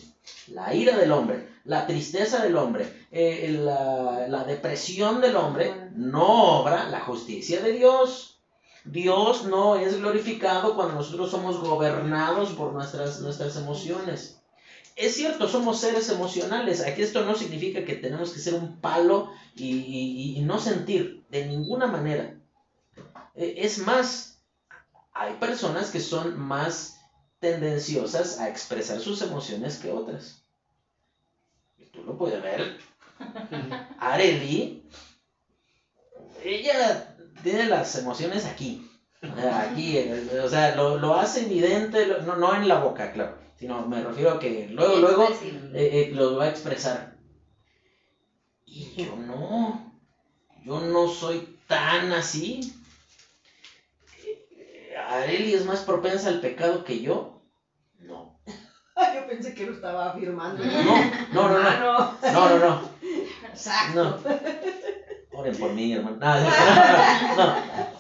[0.54, 6.62] la ira del hombre, la tristeza del hombre, eh, la, la depresión del hombre, no
[6.62, 8.35] obra la justicia de Dios.
[8.86, 14.40] Dios no es glorificado cuando nosotros somos gobernados por nuestras, nuestras emociones.
[14.96, 16.82] Es cierto, somos seres emocionales.
[16.82, 21.88] Aquí esto no significa que tenemos que ser un palo y, no sentir de ninguna
[21.88, 22.40] manera.
[23.34, 24.40] E, es más,
[25.12, 27.00] hay personas que son más
[27.40, 30.46] tendenciosas a expresar sus emociones que otras.
[31.78, 32.78] Y tú lo puedes ver.
[34.00, 34.88] Areli,
[36.44, 37.15] ella
[37.46, 38.90] tiene las emociones aquí.
[39.22, 39.98] Aquí,
[40.44, 44.40] o sea, lo, hace evidente, no, no en la boca, claro, sino me refiero a
[44.40, 45.30] que luego, luego
[45.74, 47.16] eh, eh, lo va a expresar.
[48.66, 49.94] Y yo no,
[50.64, 52.74] yo no soy tan así.
[55.08, 57.42] Areli es más propensa al pecado que yo.
[58.00, 58.40] No.
[59.16, 60.64] yo pensé que lo estaba afirmando.
[60.64, 62.18] No, no, no, no.
[62.34, 62.90] No, no, no.
[63.50, 64.22] Exacto.
[64.24, 64.85] No.
[65.36, 66.18] Oren por mí, hermano.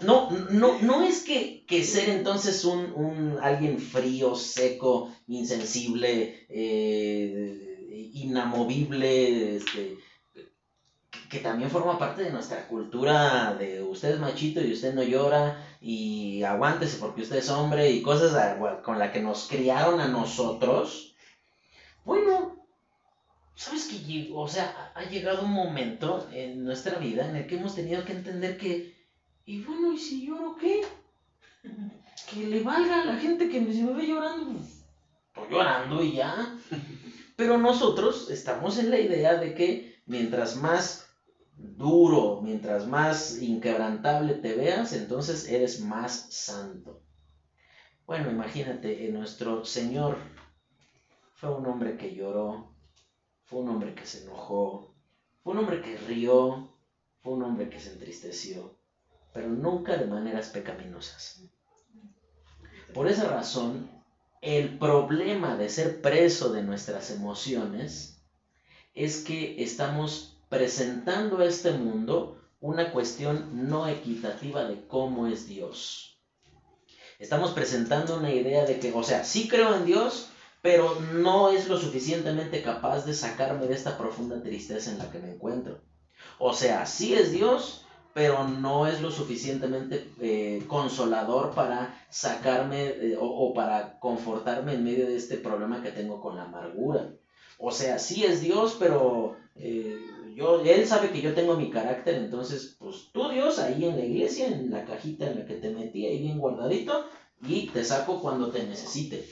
[0.01, 9.57] No, no, no, es que, ser entonces un, un, alguien frío, seco, insensible, eh, inamovible,
[9.57, 9.97] este,
[11.29, 15.61] que también forma parte de nuestra cultura de usted es machito y usted no llora
[15.81, 21.15] y aguántese porque usted es hombre y cosas con la que nos criaron a nosotros.
[22.05, 22.54] Bueno,
[23.55, 27.73] ¿Sabes que o sea, ha llegado un momento en nuestra vida en el que hemos
[27.73, 28.93] tenido que entender que,
[29.45, 30.81] y bueno, ¿y si lloro qué?
[32.29, 34.83] Que le valga a la gente que si me ve llorando, pues,
[35.27, 36.57] estoy llorando y ya.
[37.35, 41.05] Pero nosotros estamos en la idea de que mientras más
[41.55, 47.01] duro, mientras más inquebrantable te veas, entonces eres más santo.
[48.05, 50.17] Bueno, imagínate, nuestro Señor
[51.33, 52.74] fue un hombre que lloró,
[53.45, 54.93] fue un hombre que se enojó,
[55.43, 56.75] fue un hombre que rió,
[57.21, 58.77] fue un hombre que se entristeció,
[59.33, 61.41] pero nunca de maneras pecaminosas.
[62.93, 63.89] Por esa razón,
[64.41, 68.21] el problema de ser preso de nuestras emociones
[68.93, 76.19] es que estamos presentando a este mundo una cuestión no equitativa de cómo es Dios.
[77.19, 80.29] Estamos presentando una idea de que, o sea, sí creo en Dios,
[80.65, 85.19] pero no es lo suficientemente capaz de sacarme de esta profunda tristeza en la que
[85.19, 85.77] me encuentro.
[86.39, 87.85] O sea, sí es Dios,
[88.15, 95.05] pero no es lo suficientemente eh, consolador para sacarme eh, o, para confortarme en medio
[95.05, 97.13] de este problema que tengo con la amargura.
[97.59, 99.99] O sea, sí es Dios, pero eh,
[100.33, 104.03] yo, Él sabe que yo tengo mi carácter, entonces, pues tú Dios, ahí en la
[104.03, 107.05] iglesia, en la cajita en la que te metí, ahí bien guardadito,
[107.47, 109.27] y te saco cuando te necesite.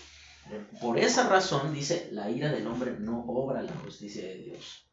[0.82, 4.90] Por esa razón, dice, la ira del hombre no obra la justicia de Dios.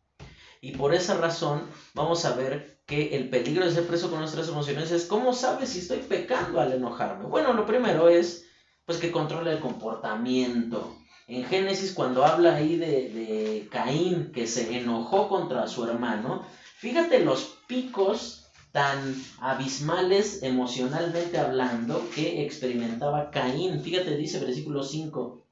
[0.60, 4.48] Y por esa razón vamos a ver que el peligro de ser preso con nuestras
[4.48, 7.24] emociones es cómo sabes si estoy pecando al enojarme.
[7.26, 8.44] Bueno, lo primero es
[8.84, 10.94] pues que controle el comportamiento.
[11.26, 16.44] En Génesis cuando habla ahí de, de Caín que se enojó contra su hermano,
[16.76, 18.39] fíjate los picos
[18.72, 23.82] tan abismales emocionalmente hablando que experimentaba Caín.
[23.82, 25.46] Fíjate, dice versículo 5.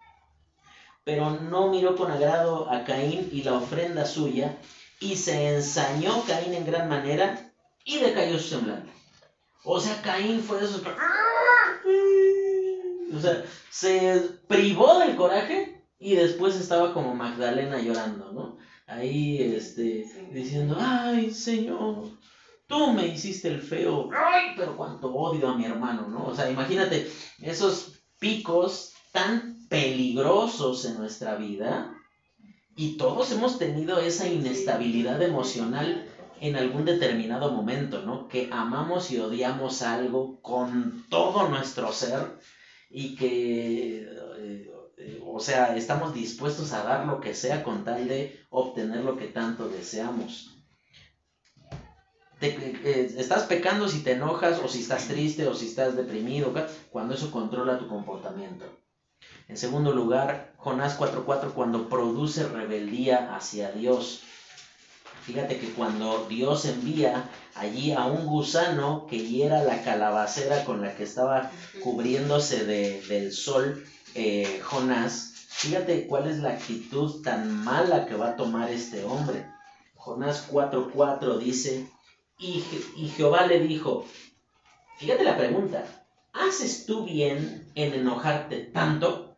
[1.04, 4.58] Pero no miró con agrado a Caín y la ofrenda suya,
[5.00, 7.52] y se ensañó Caín en gran manera
[7.84, 8.90] y decayó su semblante.
[9.64, 10.90] O sea, Caín fue de esos que...
[13.14, 18.58] O sea, se privó del coraje y después estaba como Magdalena llorando, ¿no?
[18.86, 22.10] Ahí, este, diciendo, ay, Señor,
[22.68, 26.26] tú me hiciste el feo, ay, pero cuánto odio a mi hermano, ¿no?
[26.26, 31.92] O sea, imagínate esos picos tan peligrosos en nuestra vida
[32.76, 36.06] y todos hemos tenido esa inestabilidad emocional
[36.40, 38.28] en algún determinado momento, ¿no?
[38.28, 42.38] Que amamos y odiamos algo con todo nuestro ser
[42.90, 48.06] y que, eh, eh, o sea, estamos dispuestos a dar lo que sea con tal
[48.06, 50.57] de obtener lo que tanto deseamos.
[52.40, 56.54] Eh, estás pecando si te enojas o si estás triste o si estás deprimido,
[56.90, 58.64] cuando eso controla tu comportamiento.
[59.48, 64.22] En segundo lugar, Jonás 4.4 cuando produce rebeldía hacia Dios.
[65.22, 70.94] Fíjate que cuando Dios envía allí a un gusano que hiera la calabacera con la
[70.94, 71.50] que estaba
[71.82, 73.84] cubriéndose del sol
[74.14, 79.44] eh, Jonás, fíjate cuál es la actitud tan mala que va a tomar este hombre.
[79.96, 81.86] Jonás 4.4 dice,
[82.38, 82.64] y,
[82.96, 84.04] y Jehová le dijo,
[84.96, 85.84] fíjate la pregunta,
[86.32, 89.36] ¿haces tú bien en enojarte tanto?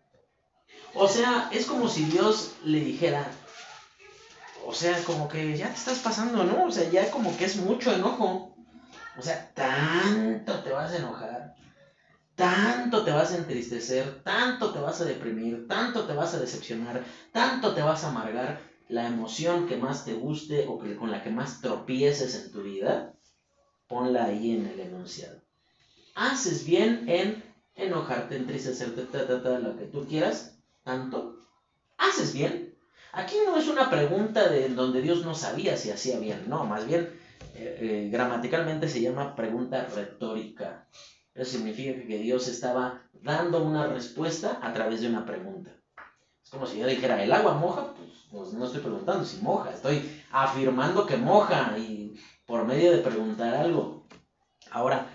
[0.95, 3.31] O sea, es como si Dios le dijera,
[4.67, 6.65] o sea, como que ya te estás pasando, ¿no?
[6.65, 8.55] O sea, ya como que es mucho enojo.
[9.17, 11.53] O sea, tanto te vas a enojar,
[12.35, 17.03] tanto te vas a entristecer, tanto te vas a deprimir, tanto te vas a decepcionar,
[17.33, 18.59] tanto te vas a amargar.
[18.91, 22.63] La emoción que más te guste o que, con la que más tropieces en tu
[22.63, 23.15] vida,
[23.87, 25.41] ponla ahí en el enunciado.
[26.15, 27.43] Haces bien en
[27.75, 31.37] enojarte, entristecerte, ta, ta, ta, lo que tú quieras, tanto.
[31.97, 32.71] Haces bien
[33.13, 36.87] Aquí no es una pregunta de donde Dios no sabía si hacía bien, no, más
[36.87, 37.11] bien
[37.55, 40.87] eh, eh, gramaticalmente se llama pregunta retórica.
[41.35, 45.73] Eso significa que Dios estaba dando una respuesta a través de una pregunta.
[46.43, 47.95] Es como si yo dijera, ¿el agua moja?
[47.95, 52.17] Pues, pues no estoy preguntando si moja, estoy afirmando que moja y
[52.47, 54.07] por medio de preguntar algo.
[54.71, 55.09] Ahora,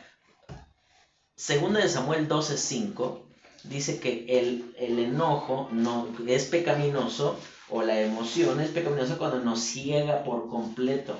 [1.35, 3.25] segunda de Samuel 12:5
[3.63, 7.37] dice que el, el enojo no, es pecaminoso
[7.69, 11.15] o la emoción es pecaminosa cuando nos ciega por completo.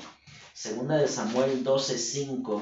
[0.53, 2.61] Segunda de Samuel 12:5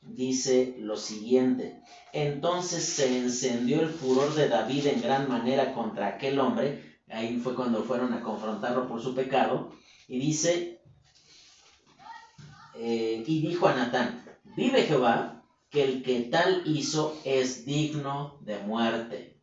[0.00, 6.38] dice lo siguiente: Entonces se encendió el furor de David en gran manera contra aquel
[6.38, 6.87] hombre.
[7.10, 9.72] Ahí fue cuando fueron a confrontarlo por su pecado.
[10.08, 10.80] Y dice,
[12.74, 14.24] eh, y dijo a Natán,
[14.56, 19.36] vive Jehová, que el que tal hizo es digno de muerte.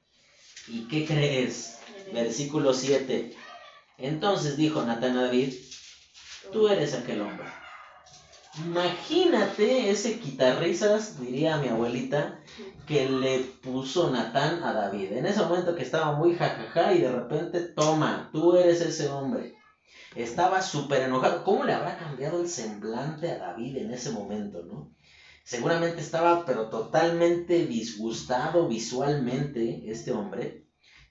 [0.67, 1.79] ¿Y qué crees?
[2.11, 3.35] Versículo 7.
[3.97, 5.53] Entonces dijo Natán a David,
[6.51, 7.45] tú eres aquel hombre.
[8.63, 12.39] Imagínate ese quitarrisas, diría mi abuelita,
[12.87, 15.13] que le puso Natán a David.
[15.13, 19.55] En ese momento que estaba muy jajaja y de repente, toma, tú eres ese hombre.
[20.15, 21.43] Estaba súper enojado.
[21.43, 24.89] ¿Cómo le habrá cambiado el semblante a David en ese momento, no?
[25.43, 30.65] Seguramente estaba pero totalmente disgustado visualmente este hombre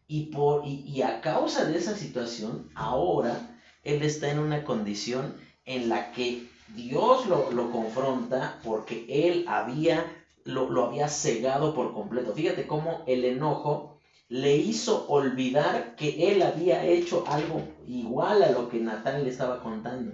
[0.09, 5.88] y, por, y, a causa de esa situación, ahora él está en una condición en
[5.88, 12.32] la que Dios lo, confronta porque él había, lo, lo, había cegado por completo.
[12.32, 13.98] Fíjate cómo el enojo
[14.28, 19.62] le hizo olvidar que él había hecho algo igual a lo que Natán le estaba
[19.62, 20.12] contando.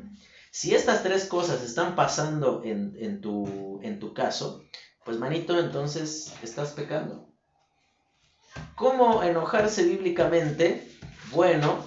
[0.50, 4.60] Si estas tres cosas están pasando en, en, tu, en tu caso,
[5.04, 7.26] pues manito, entonces estás pecando.
[8.74, 10.88] ¿Cómo enojarse bíblicamente?
[11.30, 11.78] Bueno,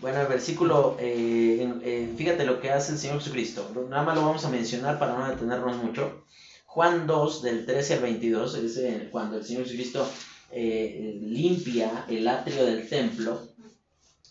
[0.00, 3.70] bueno, el versículo, eh, eh, fíjate lo que hace el Señor Jesucristo.
[3.88, 6.24] Nada más lo vamos a mencionar para no detenernos mucho.
[6.66, 10.08] Juan 2, del 13 al 22, es eh, cuando el Señor Jesucristo
[10.52, 13.40] limpia el atrio del templo.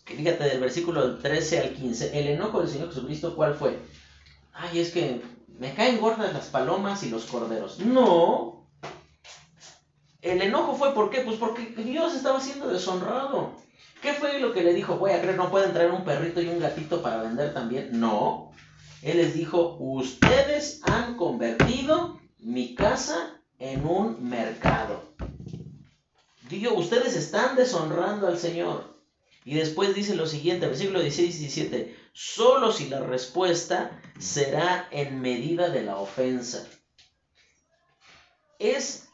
[0.04, 3.78] Fíjate, del versículo 13 al 15, el enojo del Señor Jesucristo, ¿cuál fue?
[4.52, 5.20] Ay, es que
[5.58, 7.80] me caen gordas las palomas y los corderos.
[7.80, 8.55] No,
[10.30, 11.20] el enojo fue ¿por qué?
[11.20, 13.52] Pues porque Dios estaba siendo deshonrado.
[14.02, 14.96] ¿Qué fue lo que le dijo?
[14.96, 17.98] Voy a creer, no pueden traer un perrito y un gatito para vender también.
[17.98, 18.52] No.
[19.02, 25.14] Él les dijo, ustedes han convertido mi casa en un mercado.
[26.48, 28.96] Digo, ustedes están deshonrando al Señor.
[29.44, 35.20] Y después dice lo siguiente, versículo 16 y 17, solo si la respuesta será en
[35.20, 36.66] medida de la ofensa.
[38.58, 39.05] Es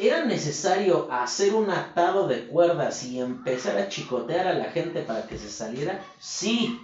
[0.00, 5.26] ¿Era necesario hacer un atado de cuerdas y empezar a chicotear a la gente para
[5.26, 6.00] que se saliera?
[6.18, 6.78] Sí.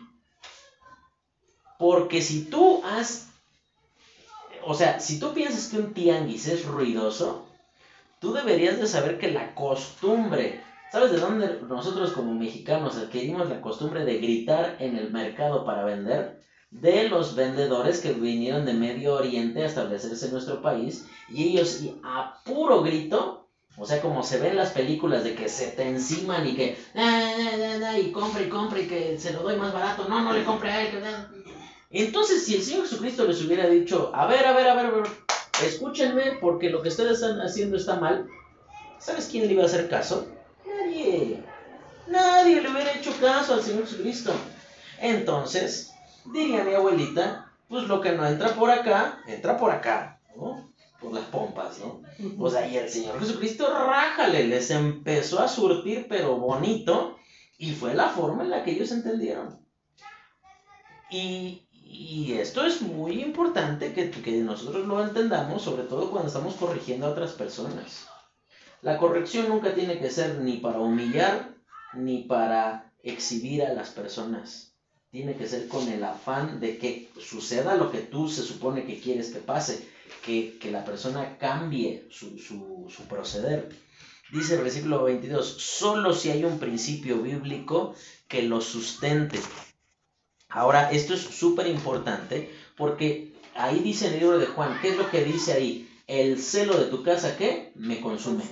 [1.78, 3.30] Porque si tú has
[4.62, 7.46] o sea, si tú piensas que un tianguis es ruidoso,
[8.20, 10.60] tú deberías de saber que la costumbre,
[10.92, 15.84] ¿sabes de dónde nosotros como mexicanos adquirimos la costumbre de gritar en el mercado para
[15.84, 16.38] vender?
[16.70, 21.80] De los vendedores que vinieron de Medio Oriente a establecerse en nuestro país y ellos
[22.04, 25.88] a puro grito, o sea, como se ve en las películas de que se te
[25.88, 26.76] enciman y que,
[28.00, 30.70] y compre y compre y que se lo doy más barato, no, no le compre
[30.70, 31.02] a él.
[31.90, 34.90] Entonces, si el Señor Jesucristo les hubiera dicho, a ver, a ver, a ver, a
[34.90, 35.10] ver,
[35.64, 38.28] escúchenme porque lo que ustedes están haciendo está mal,
[38.98, 40.28] ¿sabes quién le iba a hacer caso?
[40.64, 41.42] Nadie.
[42.06, 44.32] Nadie le hubiera hecho caso al Señor Jesucristo.
[45.00, 45.89] Entonces,
[46.26, 50.72] diría mi abuelita, pues lo que no entra por acá, entra por acá, ¿no?
[51.00, 52.02] Por las pompas, ¿no?
[52.38, 57.16] O sea, y el Señor Jesucristo, rájale, les empezó a surtir, pero bonito,
[57.56, 59.64] y fue la forma en la que ellos entendieron.
[61.10, 66.54] Y, y esto es muy importante que, que nosotros lo entendamos, sobre todo cuando estamos
[66.54, 68.06] corrigiendo a otras personas.
[68.82, 71.54] La corrección nunca tiene que ser ni para humillar
[71.92, 74.69] ni para exhibir a las personas.
[75.10, 79.00] Tiene que ser con el afán de que suceda lo que tú se supone que
[79.00, 79.84] quieres que pase,
[80.24, 83.68] que, que la persona cambie su, su, su proceder.
[84.30, 87.94] Dice el versículo 22, solo si hay un principio bíblico
[88.28, 89.40] que lo sustente.
[90.48, 94.96] Ahora, esto es súper importante porque ahí dice en el libro de Juan, ¿qué es
[94.96, 95.88] lo que dice ahí?
[96.06, 97.72] El celo de tu casa, ¿qué?
[97.74, 98.44] Me consume.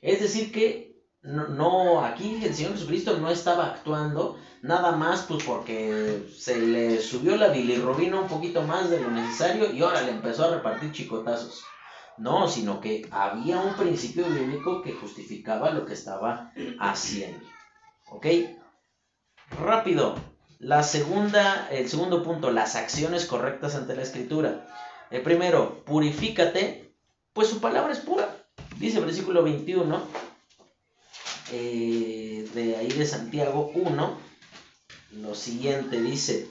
[0.00, 0.85] Es decir, que
[1.26, 7.00] no, no, aquí el Señor Jesucristo no estaba actuando nada más pues porque se le
[7.00, 10.92] subió la bilirrubina un poquito más de lo necesario y ahora le empezó a repartir
[10.92, 11.64] chicotazos.
[12.16, 17.44] No, sino que había un principio bíblico que justificaba lo que estaba haciendo.
[18.08, 18.26] ¿Ok?
[19.60, 20.14] Rápido,
[20.58, 24.66] la segunda, el segundo punto, las acciones correctas ante la escritura.
[25.10, 26.94] El primero, purifícate,
[27.32, 28.46] pues su palabra es pura.
[28.78, 30.25] Dice el versículo 21
[31.52, 34.18] eh, de ahí de Santiago 1,
[35.12, 36.48] lo siguiente dice,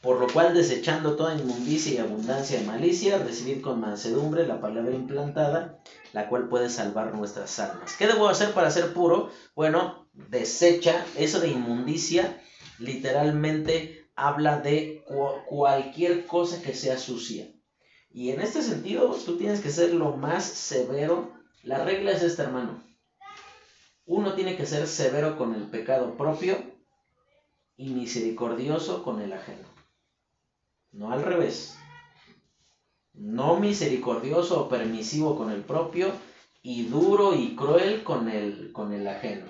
[0.00, 4.94] por lo cual desechando toda inmundicia y abundancia de malicia, recibid con mansedumbre la palabra
[4.94, 5.78] implantada,
[6.12, 7.94] la cual puede salvar nuestras almas.
[7.96, 9.30] ¿Qué debo hacer para ser puro?
[9.54, 12.40] Bueno, desecha eso de inmundicia
[12.80, 15.04] literalmente habla de
[15.46, 17.52] cualquier cosa que sea sucia.
[18.12, 21.32] Y en este sentido, tú tienes que ser lo más severo.
[21.62, 22.82] La regla es esta, hermano.
[24.10, 26.58] Uno tiene que ser severo con el pecado propio
[27.76, 29.68] y misericordioso con el ajeno.
[30.90, 31.76] No al revés.
[33.14, 36.10] No misericordioso o permisivo con el propio
[36.60, 39.46] y duro y cruel con el, con el ajeno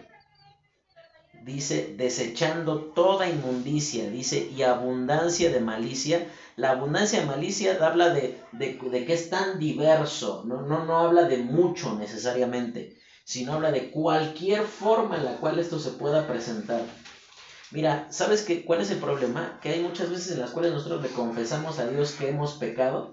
[1.44, 6.26] dice, desechando toda inmundicia, dice, y abundancia de malicia.
[6.56, 11.24] La abundancia de malicia habla de, de, que es tan diverso, no, no, no habla
[11.24, 12.94] de mucho necesariamente,
[13.30, 16.82] sino habla de cualquier forma en la cual esto se pueda presentar.
[17.70, 19.60] Mira, ¿sabes qué, cuál es el problema?
[19.62, 23.12] Que hay muchas veces en las cuales nosotros le confesamos a Dios que hemos pecado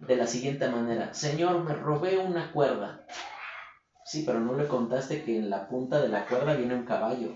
[0.00, 1.14] de la siguiente manera.
[1.14, 3.06] Señor, me robé una cuerda.
[4.04, 7.32] Sí, pero no le contaste que en la punta de la cuerda viene un caballo.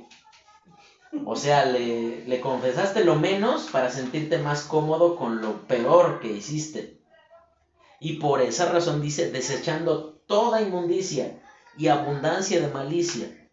[1.25, 6.33] O sea, le, le, confesaste lo menos para sentirte más cómodo con lo peor que
[6.33, 7.01] hiciste.
[8.01, 11.41] Y por esa razón dice, desechando toda inmundicia
[11.77, 13.51] y abundancia de malicia.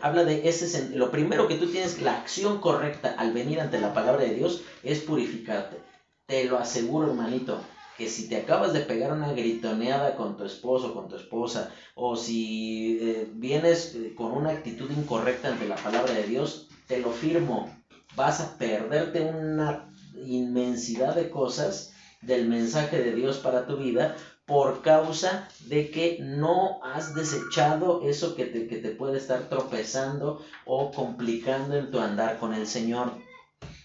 [0.00, 3.94] Habla de ese lo primero que tú tienes, la acción correcta al venir ante la
[3.94, 5.76] palabra de Dios es purificarte.
[6.26, 7.60] Te lo aseguro, hermanito
[7.96, 12.16] que si te acabas de pegar una gritoneada con tu esposo, con tu esposa, o
[12.16, 17.10] si eh, vienes eh, con una actitud incorrecta ante la palabra de Dios, te lo
[17.10, 17.74] firmo,
[18.16, 24.16] vas a perderte una inmensidad de cosas del mensaje de Dios para tu vida
[24.46, 30.44] por causa de que no has desechado eso que te, que te puede estar tropezando
[30.64, 33.12] o complicando en tu andar con el Señor.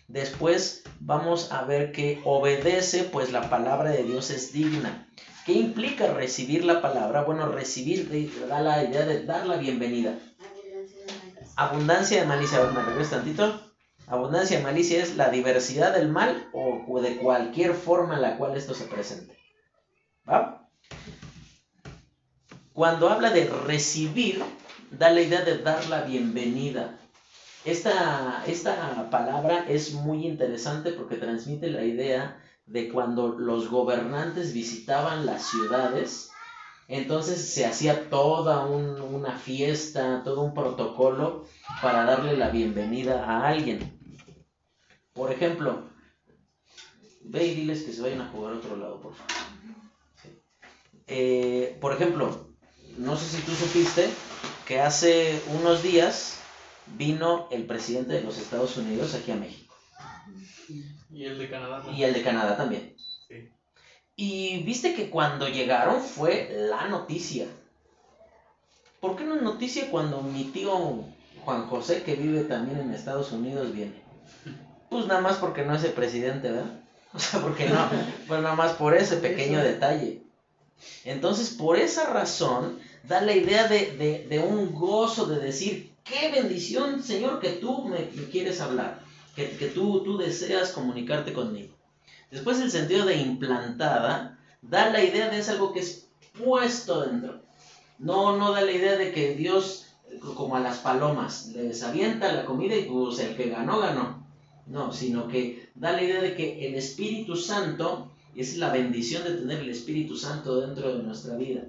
[0.08, 5.08] Después vamos a ver que obedece, pues la palabra de Dios es digna.
[5.46, 7.24] ¿Qué implica recibir la palabra?
[7.24, 8.10] Bueno, recibir
[8.50, 10.18] da la idea de dar la bienvenida.
[11.56, 12.60] Abundancia de malicia.
[12.60, 13.62] A ver, me tantito.
[14.08, 18.56] Abundancia de malicia es la diversidad del mal o de cualquier forma en la cual
[18.56, 19.37] esto se presente.
[22.74, 24.44] Cuando habla de recibir,
[24.92, 26.98] da la idea de dar la bienvenida.
[27.66, 35.26] Esta, esta palabra es muy interesante porque transmite la idea de cuando los gobernantes visitaban
[35.26, 36.32] las ciudades,
[36.88, 41.46] entonces se hacía toda una fiesta, todo un protocolo
[41.82, 43.98] para darle la bienvenida a alguien.
[45.14, 45.88] Por ejemplo,
[47.30, 49.47] Ve y diles que se vayan a jugar a otro lado, por favor.
[51.08, 52.50] Eh, por ejemplo,
[52.98, 54.10] no sé si tú supiste
[54.66, 56.40] que hace unos días
[56.98, 59.74] vino el presidente de los Estados Unidos aquí a México.
[61.10, 61.84] Y el de Canadá.
[61.92, 62.96] Y el de Canadá también.
[63.28, 63.50] Sí.
[64.16, 67.48] Y viste que cuando llegaron fue la noticia.
[69.00, 71.06] ¿Por qué no es noticia cuando mi tío
[71.46, 73.94] Juan José, que vive también en Estados Unidos, viene?
[74.90, 76.82] Pues nada más porque no es el presidente, ¿verdad?
[77.14, 77.90] O sea, porque no,
[78.28, 80.27] pues nada más por ese pequeño detalle.
[81.06, 87.02] Entonces, por esa razón, da la idea de, de, un gozo, de decir, qué bendición,
[87.02, 89.02] Señor, que tú me, quieres hablar,
[89.36, 91.74] que, que tú, tú deseas comunicarte conmigo.
[92.32, 97.42] Después el sentido de implantada da la idea de es algo que es puesto dentro.
[98.00, 99.86] No, no da la idea de que Dios,
[100.36, 104.28] como a las palomas, les avienta la comida y pues el que ganó, ganó.
[104.66, 109.32] No, sino que da la idea de que el Espíritu Santo, es la bendición de
[109.32, 111.64] tener el Espíritu Santo dentro de nuestra vida.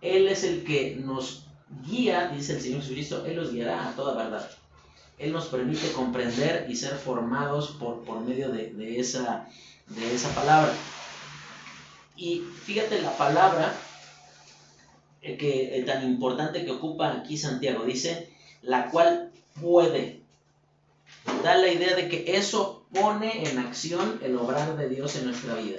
[0.00, 1.44] Él es el que nos
[1.84, 4.48] guía, dice el Señor Jesucristo, Él nos guiará a toda verdad.
[5.18, 9.48] Él nos permite comprender y ser formados por, por medio de, de, esa,
[9.88, 10.72] de esa palabra.
[12.16, 13.74] Y fíjate la palabra
[15.22, 19.30] eh, que, eh, tan importante que ocupa aquí Santiago, dice, la cual
[19.60, 20.20] puede.
[21.42, 25.54] Da la idea de que eso pone en acción el obrar de Dios en nuestra
[25.54, 25.78] vida.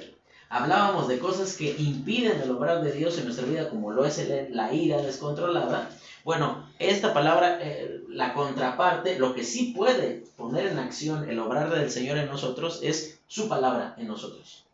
[0.50, 4.22] Hablábamos de cosas que impiden el obrar de Dios en nuestra vida, como lo es
[4.50, 5.90] la ira descontrolada.
[6.26, 11.70] Bueno, esta palabra, eh, la contraparte, lo que sí puede poner en acción el obrar
[11.74, 14.66] del Señor en nosotros es su palabra en nosotros.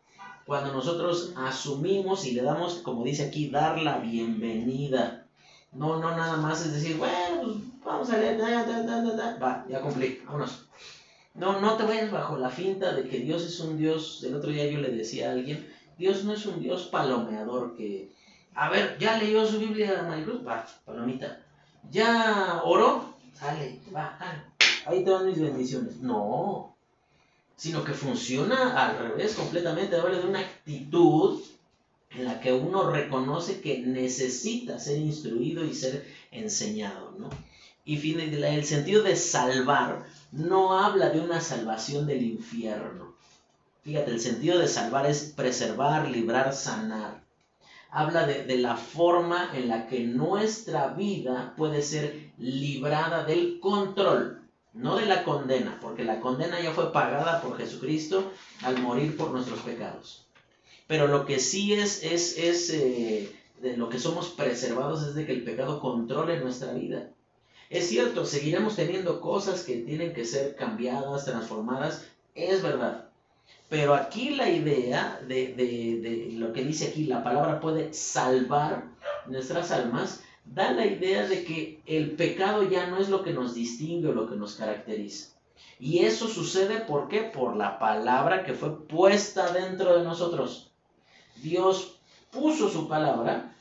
[0.46, 5.26] Cuando nosotros asumimos y le damos, como dice aquí, dar la bienvenida.
[5.72, 10.67] No, no nada más es decir, bueno, pues vamos a leer, va, ya cumplí, vámonos.
[11.38, 14.50] No, no te vayas bajo la finta de que Dios es un Dios, el otro
[14.50, 18.12] día yo le decía a alguien, Dios no es un Dios palomeador que,
[18.54, 21.40] a ver, ya leyó su Biblia Maricruz, va, palomita.
[21.90, 24.18] Ya oró, sale, va,
[24.84, 26.00] ahí te van mis bendiciones.
[26.00, 26.74] No,
[27.54, 31.40] sino que funciona al revés completamente, habla de una actitud
[32.10, 37.28] en la que uno reconoce que necesita ser instruido y ser enseñado, ¿no?
[37.88, 43.14] Y el sentido de salvar no habla de una salvación del infierno.
[43.82, 47.24] Fíjate, el sentido de salvar es preservar, librar, sanar.
[47.90, 54.42] Habla de, de, la forma en la que nuestra vida puede ser librada del control,
[54.74, 58.32] no de la condena, porque la condena ya fue pagada por Jesucristo
[58.64, 60.26] al morir por nuestros pecados.
[60.86, 65.24] Pero lo que sí es, es, es eh, de lo que somos preservados es de
[65.24, 67.14] que el pecado controle nuestra vida.
[67.70, 73.08] Es cierto, seguiremos teniendo cosas que tienen que ser cambiadas, transformadas, es verdad.
[73.68, 78.84] Pero aquí la idea de, de, lo que dice aquí, la palabra puede salvar
[79.26, 83.54] nuestras almas, da la idea de que el pecado ya no es lo que nos
[83.54, 85.34] distingue o lo que nos caracteriza.
[85.78, 87.20] Y eso sucede ¿por qué?
[87.22, 90.70] Por la palabra que fue puesta dentro de nosotros.
[91.36, 91.98] Dios
[92.30, 93.54] puso su palabra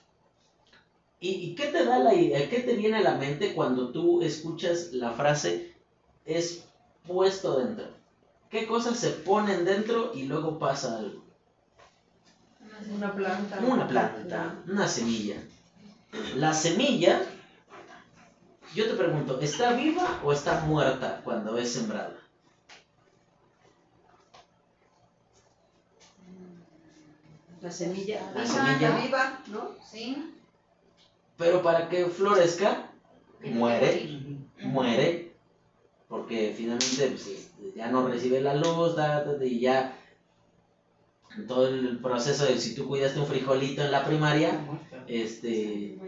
[1.20, 2.48] ¿Y, qué te da la idea?
[2.48, 5.76] ¿Qué te viene a la mente cuando tú escuchas la frase
[6.26, 6.66] es
[7.08, 7.88] puesto dentro?
[8.50, 11.24] ¿Qué cosas se ponen dentro y luego pasa algo?
[12.96, 13.60] Una planta.
[13.60, 15.38] Una planta, una semilla.
[16.36, 17.26] La semilla,
[18.76, 22.16] yo te pregunto, ¿está viva o está muerta cuando es sembrada?
[27.60, 29.72] La semilla, la semilla viva, ¿no?
[29.92, 30.37] Sí.
[31.38, 32.92] Pero para que florezca,
[33.44, 34.20] muere,
[34.64, 35.34] muere,
[36.08, 38.96] porque finalmente pues, este, ya no recibe la luz,
[39.42, 39.96] y ya
[41.48, 44.60] todo el proceso de si tú cuidaste un frijolito en la primaria,
[45.08, 46.00] este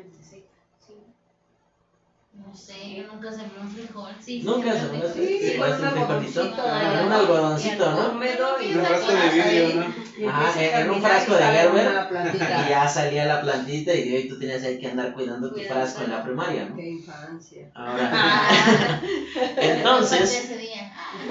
[2.46, 4.12] no sé, yo nunca sembré un frijol.
[4.24, 6.44] Sí, nunca sembraste sí, un frijolito.
[6.44, 8.24] En un algodoncito, ¿no?
[8.64, 10.62] Y un frasco de vidrio, ¿no?
[10.62, 11.90] En un frasco de Gerber.
[12.66, 16.04] Y ya salía la plantita y hoy tú tenías ahí que andar cuidando tu frasco
[16.04, 16.76] en la primaria, ¿no?
[16.76, 17.70] Qué infancia.
[17.74, 18.10] Ahora.
[18.14, 19.02] Ah.
[19.58, 20.50] Entonces,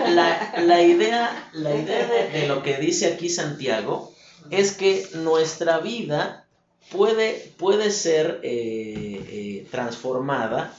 [0.08, 4.12] la, la idea, la idea de, de lo que dice aquí Santiago
[4.50, 6.46] es que nuestra vida
[6.90, 10.72] puede, puede ser eh, eh, transformada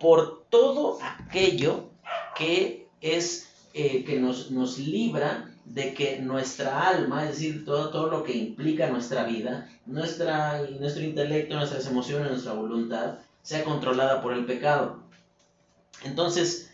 [0.00, 1.90] por todo aquello
[2.36, 8.08] que es eh, que nos, nos, libra de que nuestra alma, es decir, todo, todo
[8.08, 14.32] lo que implica nuestra vida, nuestra, nuestro intelecto, nuestras emociones, nuestra voluntad, sea controlada por
[14.32, 15.00] el pecado.
[16.04, 16.70] Entonces,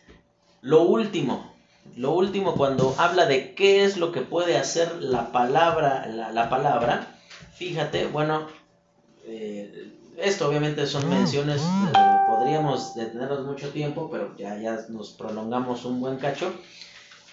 [0.63, 1.51] lo último,
[1.97, 7.19] Lo último, cuando habla de qué es lo que puede hacer la palabra, la, palabra,
[7.55, 8.47] fíjate, bueno,
[9.25, 11.93] eh, esto obviamente son menciones, eh,
[12.41, 16.55] podríamos detenernos mucho tiempo, pero ya, ya nos prolongamos un buen cacho.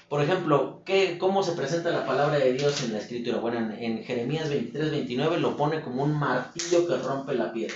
[0.10, 3.38] Por ejemplo, ¿qué, ¿cómo se presenta la palabra de Dios en la escritura?
[3.38, 7.76] Bueno, en, en Jeremías 23, 29 lo pone como un martillo que rompe la piedra.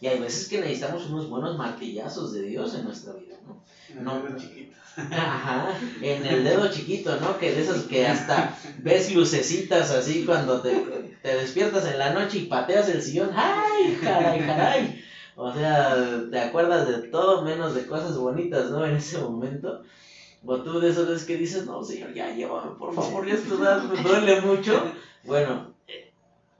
[0.00, 3.62] Y hay veces que necesitamos unos buenos martillazos de Dios en nuestra vida, ¿no?
[3.90, 4.76] En el dedo chiquito.
[4.96, 7.38] Ajá, en el dedo chiquito, ¿no?
[7.38, 10.74] Que de esas que hasta ves lucecitas así cuando te,
[11.22, 13.30] te despiertas en la noche y pateas el sillón.
[13.34, 15.02] ¡Ay, caray, caray!
[15.36, 15.96] O sea,
[16.30, 18.84] te acuerdas de todo menos de cosas bonitas, ¿no?
[18.84, 19.82] En ese momento.
[20.44, 23.58] O tú de esas veces que dices, no, señor, ya llévame, por favor, ya esto
[23.58, 24.82] me duele mucho.
[25.24, 25.72] Bueno,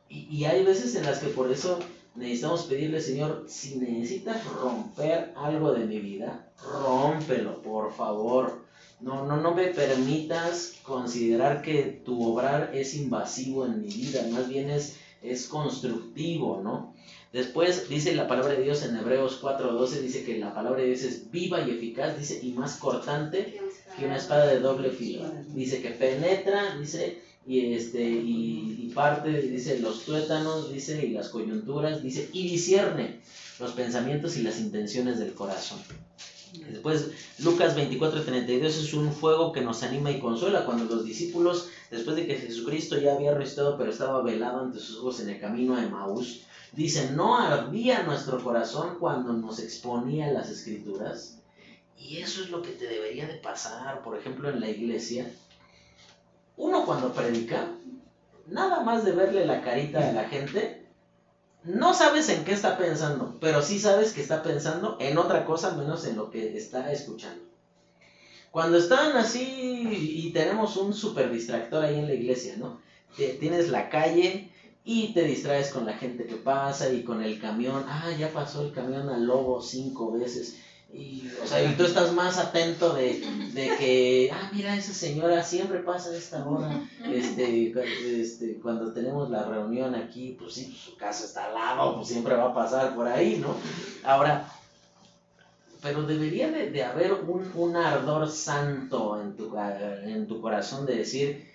[0.08, 1.78] y, y hay veces en las que por eso
[2.14, 8.62] necesitamos pedirle, Señor, si necesitas romper algo de mi vida, rómpelo, por favor.
[9.00, 14.48] No, no, no me permitas considerar que tu obrar es invasivo en mi vida, más
[14.48, 16.94] bien es, es constructivo, ¿no?
[17.32, 21.02] Después dice la palabra de Dios en Hebreos 4:12, dice que la palabra de Dios
[21.02, 23.58] es viva y eficaz, dice, y más cortante
[23.98, 25.24] que una espada de doble filo.
[25.54, 32.02] Dice que penetra, dice, y este y, parte dice los tuétanos dice y las coyunturas
[32.02, 33.20] dice y discierne
[33.58, 35.80] los pensamientos y las intenciones del corazón
[36.70, 42.16] después Lucas 24:32 es un fuego que nos anima y consuela cuando los discípulos después
[42.16, 45.74] de que Jesucristo ya había resucitado pero estaba velado ante sus ojos en el camino
[45.74, 46.42] a Emaús
[46.72, 51.38] dicen no ardía nuestro corazón cuando nos exponía las escrituras
[51.98, 55.30] y eso es lo que te debería de pasar por ejemplo en la iglesia
[56.56, 57.68] uno cuando predica,
[58.46, 60.86] nada más de verle la carita a la gente,
[61.64, 65.72] no sabes en qué está pensando, pero sí sabes que está pensando en otra cosa
[65.72, 67.42] menos en lo que está escuchando.
[68.50, 72.80] Cuando están así y tenemos un super distractor ahí en la iglesia, ¿no?
[73.16, 74.51] Tienes la calle
[74.84, 77.84] y te distraes con la gente que pasa y con el camión.
[77.86, 80.56] Ah, ya pasó el camión al lobo cinco veces.
[80.92, 83.20] Y, o sea, y tú estás más atento de,
[83.54, 86.86] que, ah, mira, esa señora siempre pasa a esta hora.
[87.10, 87.72] Este,
[88.20, 92.34] este, cuando tenemos la reunión aquí, pues sí, su casa está al lado, pues siempre
[92.34, 93.56] va a pasar por ahí, ¿no?
[94.04, 94.52] Ahora,
[95.80, 101.51] pero debería de, haber un, un, ardor santo en tu, en tu corazón de decir,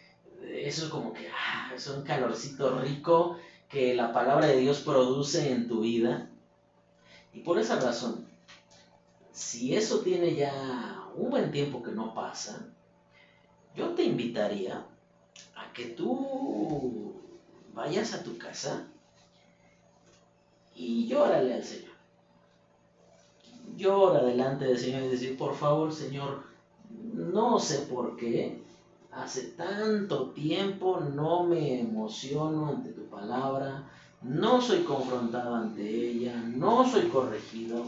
[0.52, 3.38] eso es como que, ah, es un calorcito rico
[3.70, 6.30] que la palabra de Dios produce en tu vida.
[7.34, 8.26] Y por esa razón,
[9.32, 12.66] si eso tiene ya un buen tiempo que no pasa,
[13.76, 14.86] yo te invitaría
[15.56, 17.14] a que tú
[17.74, 18.88] vayas a tu casa
[20.74, 21.92] y llórale al Señor.
[23.76, 26.44] Llora delante del Señor y decir, por favor, Señor,
[26.90, 28.60] no sé por qué,
[29.12, 33.84] hace tanto tiempo no me emociono ante tu palabra,
[34.22, 37.84] no soy confrontado ante ella, no soy corregido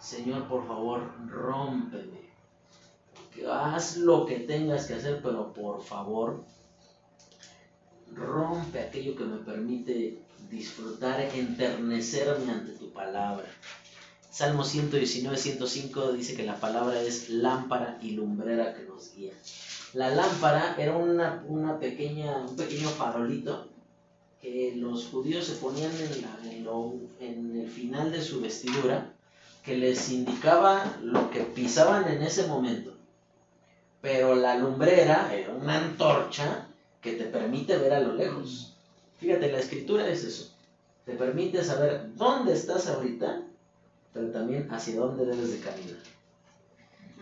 [0.00, 2.28] Señor, por favor, rómpeme.
[3.50, 6.40] Haz lo que tengas que hacer, pero por favor,
[8.14, 13.46] rompe aquello que me permite disfrutar, enternecerme ante tu palabra.
[14.30, 19.32] Salmo 119, 105 dice que la palabra es lámpara y lumbrera que nos guía.
[19.94, 23.68] La lámpara era una, una pequeña, un pequeño farolito
[24.40, 26.66] que los judíos se ponían en,
[27.20, 29.12] en el final de su vestidura
[29.64, 32.94] que les indicaba lo que pisaban en ese momento.
[34.00, 36.68] Pero la lumbrera era una antorcha
[37.00, 38.74] que te permite ver a lo lejos.
[39.18, 40.52] Fíjate, la escritura es eso.
[41.04, 43.42] Te permite saber dónde estás ahorita,
[44.18, 45.96] pero también hacia dónde debes de caminar.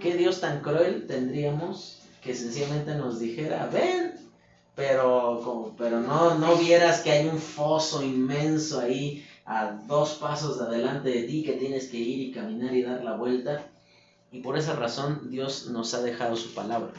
[0.00, 4.14] ¿Qué Dios tan cruel tendríamos que sencillamente nos dijera, ven,
[4.74, 10.58] pero, como, pero no, no vieras que hay un foso inmenso ahí a dos pasos
[10.60, 13.62] adelante de ti que tienes que ir y caminar y dar la vuelta.
[14.32, 16.92] Y por esa razón Dios nos ha dejado su palabra.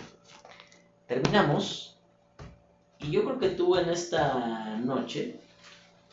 [1.07, 1.98] Terminamos.
[2.99, 5.40] Y yo creo que tú en esta noche,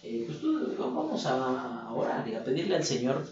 [0.03, 3.27] eh, pues tú, vamos a orar y a pedirle al Señor,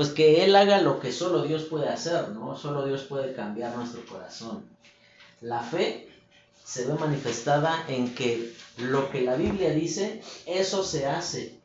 [0.00, 2.56] pues que Él haga lo que solo Dios puede hacer, ¿no?
[2.56, 4.64] Solo Dios puede cambiar nuestro corazón.
[5.42, 6.08] La fe
[6.64, 11.60] se ve manifestada en que lo que la Biblia dice, eso se hace.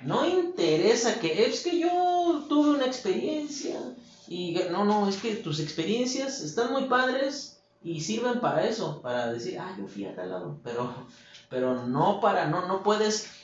[0.00, 3.78] No interesa que es que yo tuve una experiencia
[4.26, 9.32] y no, no, es que tus experiencias están muy padres y sirven para eso, para
[9.32, 10.92] decir, ah, yo fui a tal lado, pero,
[11.48, 13.37] pero no para, no, no puedes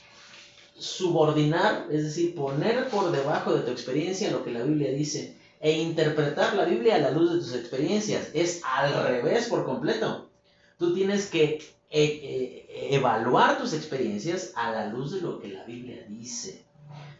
[0.77, 5.37] subordinar, es decir, poner por debajo de tu experiencia lo que la Biblia dice.
[5.61, 8.29] e interpretar la Biblia a la luz de tus experiencias.
[8.33, 10.29] Es al revés por completo.
[10.77, 11.57] Tú tienes que
[11.89, 16.65] eh, eh, evaluar tus experiencias a la luz de lo que la Biblia dice,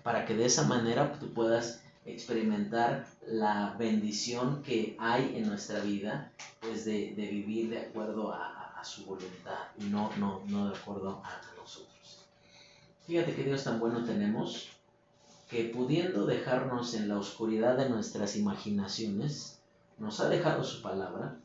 [0.03, 6.31] para que de esa manera tú puedas experimentar la bendición que hay en nuestra vida,
[6.59, 11.54] pues de, vivir de acuerdo a, su voluntad y no, no, no de acuerdo a.
[13.07, 14.69] Fíjate que Dios tan bueno tenemos
[15.49, 19.59] que pudiendo dejarnos en la oscuridad de nuestras imaginaciones,
[19.99, 21.37] nos ha dejado su palabra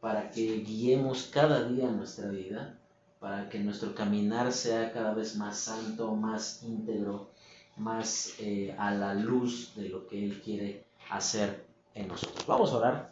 [0.00, 2.78] para que guiemos cada día nuestra vida,
[3.20, 7.30] para que nuestro caminar sea cada vez más santo, más íntegro,
[7.76, 11.64] más eh, a la luz de lo que Él quiere hacer
[11.94, 12.46] en nosotros.
[12.46, 13.08] Vamos a orar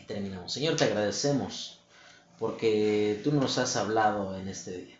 [0.00, 0.52] y terminamos.
[0.52, 1.80] Señor, te agradecemos
[2.38, 4.96] porque tú nos has hablado en este día,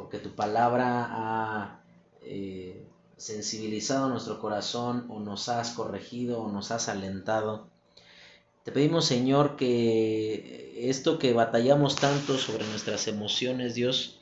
[0.00, 1.80] porque tu palabra ha
[2.22, 2.86] eh,
[3.18, 7.66] sensibilizado nuestro corazón o nos has corregido o nos has alentado.
[8.64, 14.18] Te pedimos, Señor, que esto que batallamos tanto sobre nuestras emociones, Dios,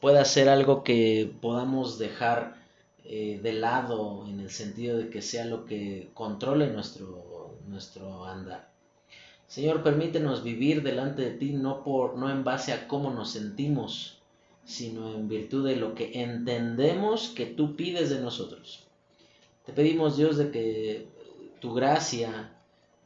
[0.00, 2.54] pueda ser algo que podamos dejar
[3.04, 8.70] eh, de lado en el sentido de que sea lo que controle nuestro, nuestro andar.
[9.48, 14.17] Señor, permítenos vivir delante de ti no, por, no en base a cómo nos sentimos,
[14.68, 18.84] sino en virtud de lo que entendemos que tú pides de nosotros.
[19.64, 21.08] Te pedimos, Dios, de que
[21.58, 22.52] tu gracia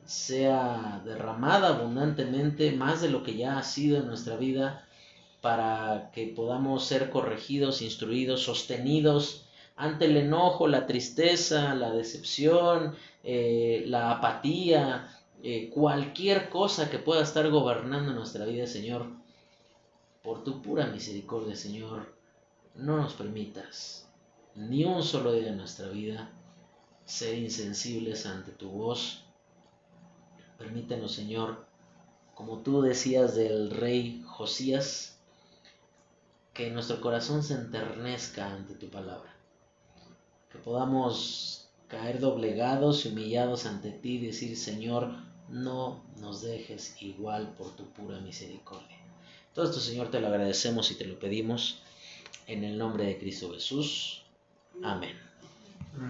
[0.04, 4.88] sea derramada abundantemente, más de lo que ya ha sido en nuestra vida,
[5.40, 13.84] para que podamos ser corregidos, instruidos, sostenidos ante el enojo, la tristeza, la decepción, eh,
[13.86, 19.21] la apatía, eh, cualquier cosa que pueda estar gobernando nuestra vida, Señor
[20.22, 22.14] por tu pura misericordia, Señor,
[22.74, 24.08] no nos permitas
[24.54, 26.30] ni un solo día de nuestra vida
[27.04, 29.24] ser insensibles ante tu voz.
[30.58, 31.66] Permítenos, Señor,
[32.34, 35.18] como tú decías del rey Josías,
[36.54, 39.34] que nuestro corazón se enternezca ante tu palabra,
[40.50, 45.14] que podamos caer doblegados y humillados ante ti y decir, Señor,
[45.48, 49.01] no nos dejes igual por tu pura misericordia.
[49.54, 51.78] Todo esto, Señor, te lo agradecemos y te lo pedimos
[52.46, 54.22] en el nombre de Cristo Jesús.
[54.82, 55.31] Amén.